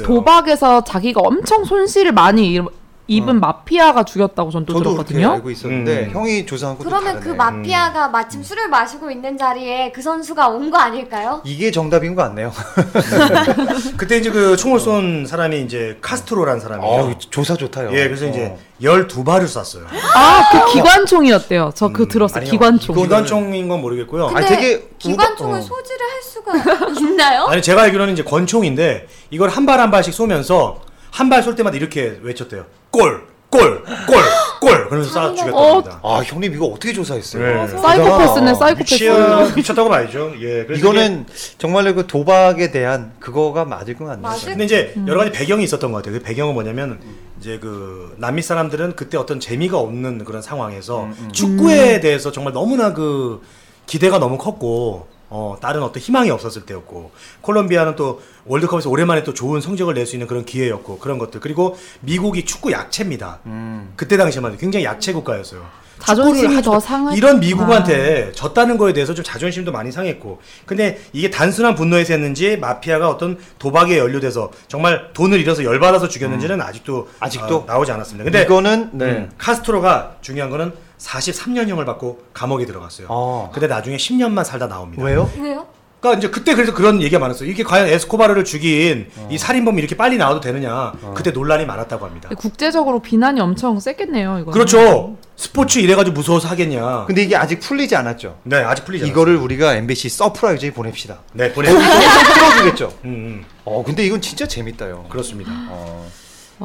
[0.03, 2.59] 도박에서 자기가 엄청 손실을 많이
[3.07, 5.33] 입- 입은 마피아가 죽였다고 전또 저도 그렇게 들었거든요.
[5.35, 6.11] 알고 있었는데 음.
[6.11, 7.25] 형이 조사한 것도 그러면 다르네.
[7.25, 11.41] 그 마피아가 마침 술을 마시고 있는 자리에 그 선수가 온 거 아닐까요?
[11.43, 12.51] 이게 정답인 것 같네요.
[13.97, 17.01] 그때 이제 그 총을 쏜 사람이 이제 카스트로라는 사람이에요.
[17.01, 17.89] 어, 조사 좋다요.
[17.93, 18.57] 예, 그래서 이제 어.
[18.81, 19.85] 12발을 쐈어요.
[20.15, 21.71] 아, 그 기관총이었대요.
[21.75, 22.37] 저그 들었어요.
[22.41, 22.51] 아니요.
[22.51, 22.95] 기관총.
[22.95, 24.27] 기관총인 건 모르겠고요.
[24.27, 25.61] 근데 아니, 되게 기관총을 우가- 어.
[25.61, 26.53] 소지를 할 수가
[26.99, 27.45] 있나요?
[27.45, 30.81] 아니 제가 알기로는 이제 권총인데 이걸 한 발 한 발씩 쏘면서
[31.11, 32.65] 한 발 쏠 때마다 이렇게 외쳤대요.
[32.91, 34.21] 골, 골, 골,
[34.59, 34.87] 골.
[34.87, 35.99] 그러면서 쏴 죽였다고 어, 합니다.
[36.03, 37.65] 아 형님 이거 어떻게 조사했어요?
[37.65, 37.77] 네.
[37.77, 38.93] 사이코패스네, 사이코패스.
[38.93, 40.33] 미치, 미쳤다고 봐야죠.
[40.39, 40.65] 예.
[40.65, 41.25] 그래서 이거는
[41.57, 44.21] 정말로 그 도박에 대한 그거가 맞을 것 같네요.
[44.21, 46.19] 맞을 근데 이제 여러 가지 배경이 있었던 것 같아요.
[46.19, 46.99] 그 배경은 뭐냐면
[47.39, 53.41] 이제 그 남미 사람들은 그때 어떤 재미가 없는 그런 상황에서 축구에 대해서 정말 너무나 그
[53.87, 59.61] 기대가 너무 컸고 어 다른 어떤 희망이 없었을 때였고 콜롬비아는 또 월드컵에서 오랜만에 또 좋은
[59.61, 63.39] 성적을 낼 수 있는 그런 기회였고 그런 것들 그리고 미국이 축구 약체입니다.
[63.45, 63.93] 음.
[63.95, 65.65] 그때 당시만 해도 굉장히 약체 국가였어요.
[65.99, 66.79] 자존심이 더 하죠.
[66.79, 67.15] 상했구나.
[67.15, 73.07] 이런 미국한테 졌다는 거에 대해서 좀 자존심도 많이 상했고 근데 이게 단순한 분노에서 했는지 마피아가
[73.07, 77.55] 어떤 도박에 연루돼서 정말 돈을 잃어서 열받아서 죽였는지는 아직도 아직도?
[77.57, 78.23] 어, 나오지 않았습니다.
[78.25, 79.05] 근데 이거는 네.
[79.05, 83.07] 음, 카스트로가 중요한 거는 43년형을 받고 감옥에 들어갔어요.
[83.09, 83.49] 어.
[83.53, 85.03] 근데 나중에 10년만 살다 나옵니다.
[85.03, 85.29] 왜요?
[85.39, 85.67] 왜요?
[85.99, 87.47] 그러니까 이제 그때 그래서 그런 얘기가 많았어요.
[87.47, 89.27] 이게 과연 에스코바르를 죽인 어.
[89.31, 90.93] 이 살인범이 이렇게 빨리 나와도 되느냐.
[91.13, 92.29] 그때 논란이 많았다고 합니다.
[92.35, 94.51] 국제적으로 비난이 엄청 셌겠네요, 이거.
[94.51, 95.15] 그렇죠.
[95.35, 97.05] 스포츠 이래가지고 무서워서 하겠냐.
[97.05, 98.39] 근데 이게 아직 풀리지 않았죠.
[98.43, 99.11] 네, 아직 풀리지 않았어요.
[99.11, 101.19] 이거를 우리가 MBC 서프라이즈에 보냅시다.
[101.33, 101.71] 네, 보내.
[101.71, 101.89] 거기서
[102.49, 102.93] 풀어주겠죠.
[103.05, 105.05] 음, 음, 어 근데 이건 진짜 재밌다요.
[105.09, 105.51] 그렇습니다.
[105.69, 106.09] 어.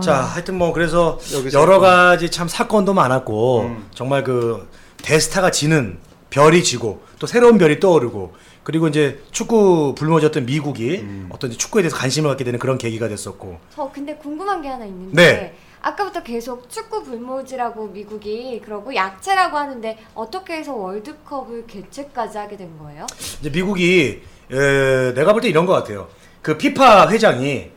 [0.03, 1.18] 자, 하여튼 뭐 그래서
[1.53, 3.88] 여러 가지 참 사건도 많았고 음.
[3.94, 4.68] 정말 그
[5.03, 5.99] 대스타가 지는
[6.30, 11.28] 별이 지고 또 새로운 별이 떠오르고 그리고 이제 축구 불모졌던 미국이 음.
[11.30, 15.14] 어떤 축구에 대해서 관심을 갖게 되는 그런 계기가 됐었고 저 근데 궁금한 게 하나 있는데
[15.14, 15.55] 네.
[15.82, 23.07] 아까부터 계속 축구 불모지라고 미국이 그러고 약체라고 하는데 어떻게 해서 월드컵을 개최까지 하게 된 거예요?
[23.40, 24.20] 이제 미국이
[24.51, 26.09] 에, 내가 볼 때 이런 것 같아요.
[26.42, 27.70] 그 피파 회장이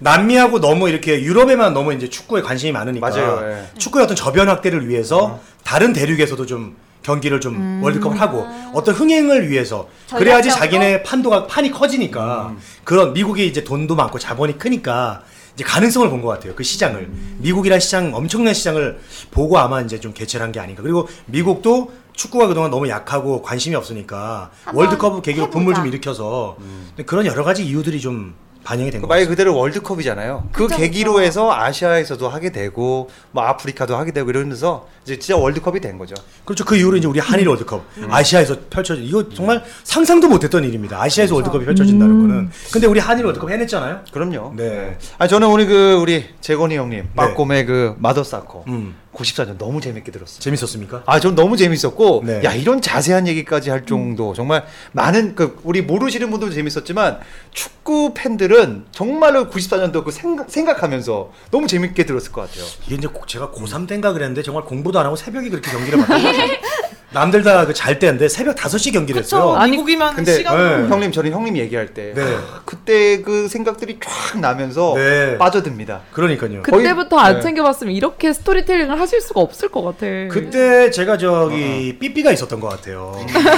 [0.00, 3.78] 남미하고 너무 이렇게 유럽에만 너무 이제 축구에 관심이 많으니까 맞아요, 예.
[3.78, 9.88] 축구의 어떤 저변 확대를 위해서 다른 대륙에서도 좀 경기를 좀 월드컵을 하고 어떤 흥행을 위해서
[10.14, 10.80] 그래야지 전략적으로?
[10.80, 15.22] 자기네 판도가 판이 커지니까 그런 미국이 이제 돈도 많고 자본이 크니까
[15.54, 17.08] 이제 가능성을 본 것 같아요 그 시장을.
[17.38, 20.82] 미국이란 시장 엄청난 시장을 보고 아마 이제 좀 개최를 한 게 아닌가.
[20.82, 25.88] 그리고 미국도 축구가 그동안 너무 약하고 관심이 없으니까 한번 월드컵을 계기로 붐을 좀 해보자.
[25.88, 26.56] 일으켜서
[27.06, 28.34] 그런 여러 가지 이유들이 좀
[28.68, 29.08] 반영이 된 그.
[29.08, 30.48] 그대로 월드컵이잖아요.
[30.52, 31.24] 그 그쵸, 계기로 그쵸.
[31.24, 36.14] 해서 아시아에서도 하게 되고 뭐 아프리카도 하게 되고 이러면서 이제 진짜 월드컵이 된 거죠.
[36.44, 36.66] 그렇죠.
[36.66, 41.00] 그 이후로 이제 우리 한일 월드컵 아시아에서 펼쳐진 이거 정말 상상도 못했던 일입니다.
[41.00, 42.50] 아시아에서 월드컵이 펼쳐진다는 거는.
[42.70, 44.00] 근데 우리 한일 월드컵 해냈잖아요.
[44.12, 44.52] 그럼요.
[44.54, 44.98] 네.
[45.16, 48.94] 아 저는 오늘 그 우리 재건이 형님 빠꼼의 그 마더사커 음.
[49.18, 50.38] 94년 너무 재밌게 들었어요.
[50.40, 51.02] 재밌었습니까?
[51.06, 52.40] 아, 전 너무 재밌었고, 네.
[52.44, 57.20] 야 이런 자세한 얘기까지 할 정도 정말 많은 그 우리 모르시는 분들도 재밌었지만
[57.52, 62.64] 축구 팬들은 정말로 94년도 그 생각, 생각하면서 너무 재밌게 들었을 것 같아요.
[62.86, 66.22] 이게 이제 꼭 제가 고3 때인가 그랬는데 정말 공부도 안 하고 새벽에 그렇게 경기를 봤던
[66.22, 66.48] 거 같아요.
[67.10, 69.36] 남들 다 그 잘 때인데 새벽 5시 경기를 그쵸.
[69.38, 69.54] 했어요.
[69.56, 70.88] 아니, 미국이면 근데 시간 네.
[70.88, 72.22] 형님 저는 형님 얘기할 때 네.
[72.22, 75.38] 아, 그때 그 생각들이 쫙 나면서 네.
[75.38, 76.02] 빠져듭니다.
[76.12, 76.62] 그러니까요.
[76.62, 77.40] 그때부터 안 네.
[77.40, 80.06] 챙겨봤으면 이렇게 스토리텔링을 하실 수가 없을 것 같아.
[80.30, 83.14] 그때 제가 저기 삐삐가 있었던 것 같아요.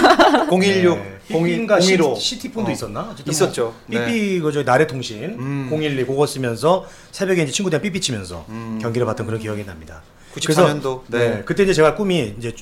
[0.49, 1.19] 016, 네.
[1.29, 2.73] 삐삐인가 015 시티폰도 어.
[2.73, 3.09] 있었나?
[3.13, 3.75] 어쨌든 있었죠.
[3.87, 5.69] 뭐 삐삐 그저 나래 통신 음.
[5.73, 8.45] 012 그거 쓰면서 새벽에 이제 친구들이랑 삐삐 치면서
[8.81, 10.03] 경기를 봤던 그런 기억이 납니다.
[10.37, 11.01] 94년도.
[11.09, 11.19] 네.
[11.19, 11.43] 네.
[11.45, 12.55] 그때 이제 제가 꿈이 이제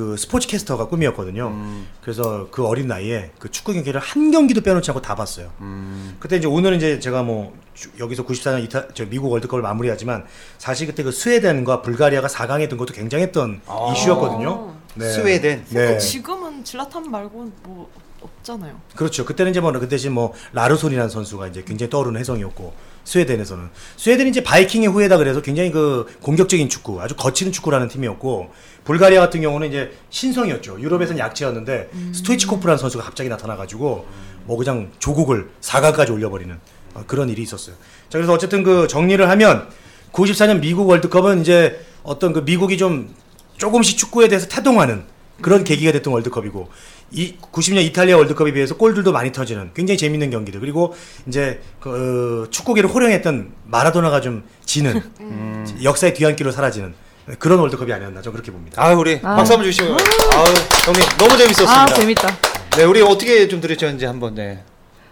[0.00, 1.48] 그 스포츠 캐스터가 꿈이었거든요.
[1.48, 1.86] 음.
[2.00, 5.50] 그래서 그 어린 나이에 그 축구 경기를 한 경기도 빼놓지 않고 다 봤어요.
[5.60, 6.16] 음.
[6.18, 10.24] 그때 이제 오늘은 이제 제가 뭐 주- 여기서 94년 이타 저 미국 월드컵을 마무리하지만
[10.56, 13.92] 사실 그때 그 스웨덴과 불가리아가 4강에 든 것도 굉장했던 아.
[13.92, 14.74] 이슈였거든요.
[14.94, 15.10] 네.
[15.12, 15.64] 스웨덴.
[15.68, 15.98] 네.
[15.98, 17.90] 지금은 질라탄 말고 뭐
[18.22, 18.80] 없잖아요.
[18.96, 19.26] 그렇죠.
[19.26, 22.72] 그때는 이제 뭐 그 대신 뭐 라르손이라는 선수가 이제 굉장히 떠오르는 혜성이었고
[23.10, 28.50] 스웨덴에서는 스웨덴이 이제 바이킹의 후예다 그래서 굉장히 그 공격적인 축구, 아주 거치는 축구라는 팀이었고
[28.84, 30.80] 불가리아 같은 경우는 이제 신성이었죠.
[30.80, 34.06] 유럽에서는 약체였는데 스토이치코프라는 선수가 갑자기 나타나가지고
[34.44, 36.56] 뭐 그냥 조국을 4강까지 올려버리는
[36.94, 37.74] 어, 그런 일이 있었어요.
[38.08, 39.68] 자 그래서 어쨌든 그 정리를 하면
[40.12, 43.12] 94년 미국 월드컵은 이제 어떤 그 미국이 좀
[43.58, 45.04] 조금씩 축구에 대해서 태동하는
[45.42, 46.68] 그런 계기가 됐던 월드컵이고
[47.12, 50.94] 이 90년 이탈리아 월드컵에 비해서 골들도 많이 터지는 굉장히 재밌는 경기들 그리고
[51.26, 55.02] 이제 그 축구계를 호령했던 마라도나가 좀 지는
[55.82, 56.94] 역사의 뒤안길로 사라지는
[57.38, 58.82] 그런 월드컵이 아니었나 저는 그렇게 봅니다.
[58.82, 59.36] 아 우리 아.
[59.36, 59.92] 박수 한번 주시고요.
[59.92, 60.44] 아우
[60.86, 61.82] 형님 너무 재밌었습니다.
[61.82, 62.36] 아 재밌다.
[62.76, 64.62] 네 우리 어떻게 좀 들으셨는지 한번 네.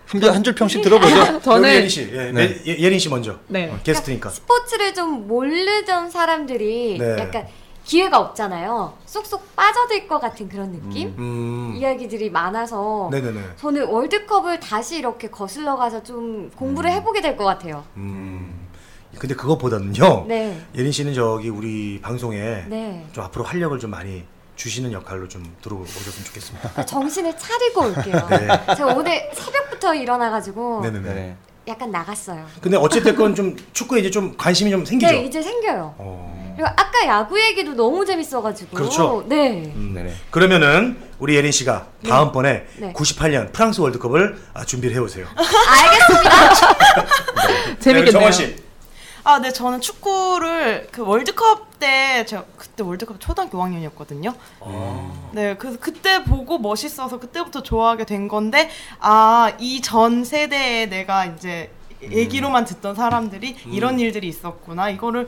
[0.07, 1.15] 한줄 평씩 들어보죠.
[1.15, 2.57] 우리 저는 예린 씨, 예, 네.
[2.67, 3.69] 예, 예린 씨 먼저 네.
[3.69, 4.31] 어, 게스트니까.
[4.31, 7.17] 스포츠를 좀 모르던 사람들이 네.
[7.19, 7.47] 약간
[7.89, 8.93] 기회가 없잖아요.
[9.07, 11.14] 쏙쏙 빠져들 것 같은 그런 느낌?
[11.16, 13.41] 음, 이야기들이 많아서 네네네.
[13.57, 17.84] 저는 월드컵을 다시 이렇게 거슬러 가서 좀 공부를 해보게 될 것 같아요.
[17.97, 18.66] 음,
[19.18, 20.26] 근데 그것보다는요.
[20.28, 20.61] 네.
[20.74, 23.07] 예린 씨는 저기 우리 방송에 네.
[23.12, 24.22] 좀 앞으로 활력을 좀 많이
[24.57, 26.84] 주시는 역할로 좀 들어오셨으면 좋겠습니다.
[26.84, 28.26] 정신을 차리고 올게요.
[28.28, 28.74] 네.
[28.76, 31.14] 제가 오늘 새벽부터 일어나가지고 네네네.
[31.14, 31.36] 네.
[31.68, 32.45] 약간 나갔어요.
[32.61, 35.11] 근데 어쨌든 좀 축구에 이제 좀 관심이 좀 생기죠.
[35.11, 35.95] 네, 이제 생겨요.
[35.97, 36.48] 어.
[36.59, 38.77] 그리고 아까 야구 얘기도 너무 재밌어가지고.
[38.77, 39.23] 그렇죠.
[39.29, 39.73] 네.
[39.77, 39.93] 음.
[39.95, 40.13] 네네.
[40.33, 42.93] 그러면은 우리 예린 씨가 다음번에 네.
[42.95, 45.29] 98년 프랑스 월드컵을 아, 준비를 해오세요.
[45.39, 46.55] 알겠습니다.
[47.79, 48.11] 재밌겠네요.
[48.11, 48.57] 정원 씨.
[49.23, 54.35] 아, 네, 저는 축구를 그 월드컵 때 제가 그때 월드컵 초등학교 5학년이었거든요.
[55.33, 61.71] 네, 그래서 그때 보고 멋있어서 그때부터 좋아하게 된 건데 아, 이 전 세대에 내가 이제
[62.03, 64.91] 얘기로만 듣던 사람들이 이런 일들이 있었구나.
[64.91, 65.27] 이거를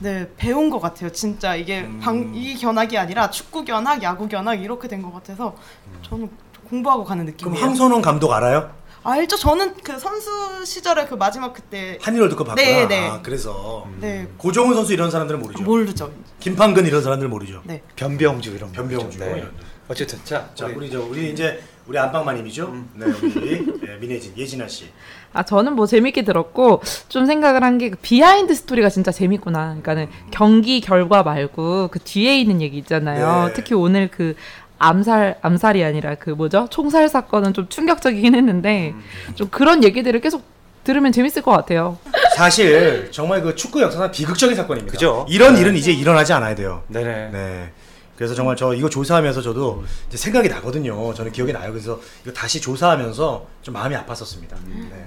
[0.00, 1.10] 네, 배운 것 같아요.
[1.12, 5.54] 진짜 이게 방, 이 견학이 아니라 축구 견학, 야구 견학 이렇게 된 것 같아서
[6.02, 6.30] 저는
[6.68, 7.64] 공부하고 가는 그럼 느낌이에요.
[7.64, 8.74] 황선홍 감독 알아요?
[9.04, 9.36] 알죠?
[9.36, 12.66] 저는 그 선수 시절에 그 마지막 그때 한일 월드컵 봤구나.
[12.66, 13.08] 네, 네.
[13.08, 15.62] 아, 그래서 네, 고종훈 선수 이런 사람들은 모르죠.
[15.62, 16.10] 모르죠.
[16.40, 17.62] 김판근 이런 사람들 모르죠.
[17.64, 17.82] 네.
[17.94, 18.82] 변병주 이런 거.
[18.82, 19.18] 변병주.
[19.20, 19.34] 네.
[19.36, 19.52] 이런.
[19.88, 22.74] 어쨌든 자, 자, 우리 우리 저 우리 이제 우리 안방마님이죠.
[22.94, 24.86] 네, 우리 예, 민혜진, 예진아 씨.
[25.32, 29.76] 아 저는 뭐 재밌게 들었고 좀 생각을 한 게 behind story가 진짜 재밌구나.
[29.82, 33.48] 그러니까는 경기 결과 말고 그 뒤에 있는 얘기 있잖아요.
[33.48, 33.52] 네.
[33.54, 34.34] 특히 오늘 그
[34.78, 38.94] 암살 암살이 아니라 그 뭐죠 총살 사건은 좀 충격적이긴 했는데
[39.34, 40.42] 좀 그런 얘기들을 계속
[40.84, 41.98] 들으면 재밌을 것 같아요.
[42.36, 44.92] 사실 정말 그 축구 역사상 비극적인 사건입니다.
[44.92, 45.26] 그죠?
[45.28, 45.60] 이런 네.
[45.60, 46.82] 일은 이제 일어나지 않아야 돼요.
[46.88, 47.30] 네네.
[47.32, 47.70] 네.
[48.16, 51.12] 그래서 정말 저 이거 조사하면서 저도 생각이 나거든요.
[51.14, 51.70] 저는 기억이 나요.
[51.72, 54.54] 그래서 이거 다시 조사하면서 좀 마음이 아팠었습니다.
[54.66, 55.06] 네.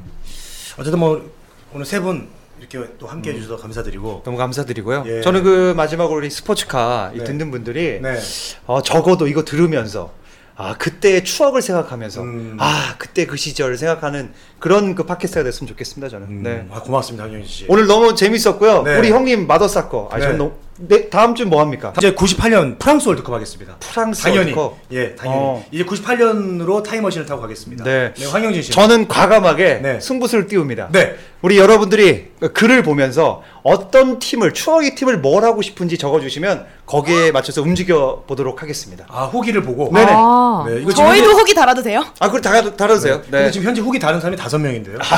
[0.78, 1.30] 어쨌든 뭐
[1.74, 2.28] 오늘 세 분
[2.60, 4.22] 이렇게 또 함께 해주셔서 감사드리고.
[4.26, 5.04] 너무 감사드리고요.
[5.08, 5.22] 예.
[5.22, 7.24] 저는 그 마지막으로 우리 스포츠카 이 네.
[7.24, 8.20] 듣는 분들이 네.
[8.66, 10.12] 어, 적어도 이거 들으면서
[10.58, 12.58] 아 그때의 추억을 생각하면서 음.
[12.60, 16.28] 아 그때 그 시절을 생각하는 그런 그 팟캐스트가 됐으면 좋겠습니다 저는.
[16.28, 16.68] 음, 네.
[16.70, 17.66] 아, 고맙습니다, 황영진 씨.
[17.70, 18.84] 오늘 너무 재밌었고요.
[18.84, 18.98] 네.
[18.98, 20.10] 우리 형님 마더사커.
[20.12, 20.24] 아, 네.
[20.26, 20.52] 전 너무
[20.82, 21.92] 네, 다음 주뭐 합니까?
[21.98, 23.76] 이제 98년 프랑스 월드컵 하겠습니다.
[23.82, 24.54] 프랑스 당연히.
[24.54, 24.78] 월드컵.
[24.94, 25.38] 예, 당연히.
[25.38, 25.66] 어.
[25.72, 27.84] 이제 98년으로 타임머신을 타고 가겠습니다.
[27.84, 28.14] 네.
[28.32, 28.72] 황영진 씨.
[28.72, 30.00] 저는 과감하게 네.
[30.00, 30.88] 승부수를 띄웁니다.
[30.94, 31.16] 네.
[31.42, 38.24] 우리 여러분들이 글을 보면서 어떤 팀을 추억의 팀을 뭘 하고 싶은지 적어주시면 거기에 맞춰서 움직여
[38.26, 39.06] 보도록 하겠습니다.
[39.10, 39.92] 아, 후기를 보고.
[39.94, 40.08] 네네.
[40.10, 42.06] 아, 네, 이거 지금 저희도 현재- 후기 달아도 돼요?
[42.20, 43.16] 아 그걸 다 달아주세요.
[43.24, 43.28] 네.
[43.30, 44.98] 근데 지금 현재 후기 다른 사람이 다섯 명인데요.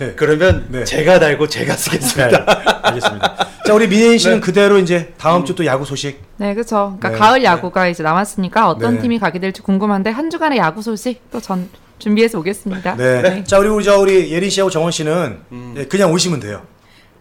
[0.00, 0.12] 네.
[0.16, 0.84] 그러면 네.
[0.84, 2.28] 제가 달고 제가 쓰겠습니다.
[2.44, 2.44] 네,
[2.82, 3.49] 알겠습니다.
[3.70, 4.40] 자, 우리 민혜인 씨는 네.
[4.40, 6.20] 그대로 이제 다음 주 또 야구 소식.
[6.38, 6.96] 네, 그렇죠.
[6.98, 7.16] 그러니까 네.
[7.18, 9.02] 가을 야구가 이제 남았으니까 어떤 네.
[9.02, 11.68] 팀이 가게 될지 궁금한데 한 주간의 야구 소식 또 전
[12.00, 12.96] 준비해서 오겠습니다.
[12.96, 13.44] 네.
[13.44, 15.74] 자, 우리 우리 저 우리 예린 씨하고 정원 씨는 음.
[15.76, 16.62] 예, 그냥 오시면 돼요.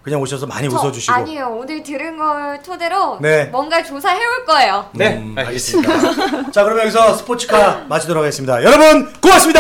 [0.02, 1.14] 그냥 오셔서 많이 저 웃어주시고.
[1.14, 1.58] 아니에요.
[1.60, 3.46] 오늘 들은 걸 토대로 네.
[3.52, 4.86] 뭔가 조사해 올 거예요.
[4.94, 5.94] 네, 음, 알겠습니다.
[5.94, 6.52] 알겠습니다.
[6.52, 8.64] 자, 그러면 여기서 스포츠카 마치도록 하겠습니다.
[8.64, 9.60] 여러분, 고맙습니다.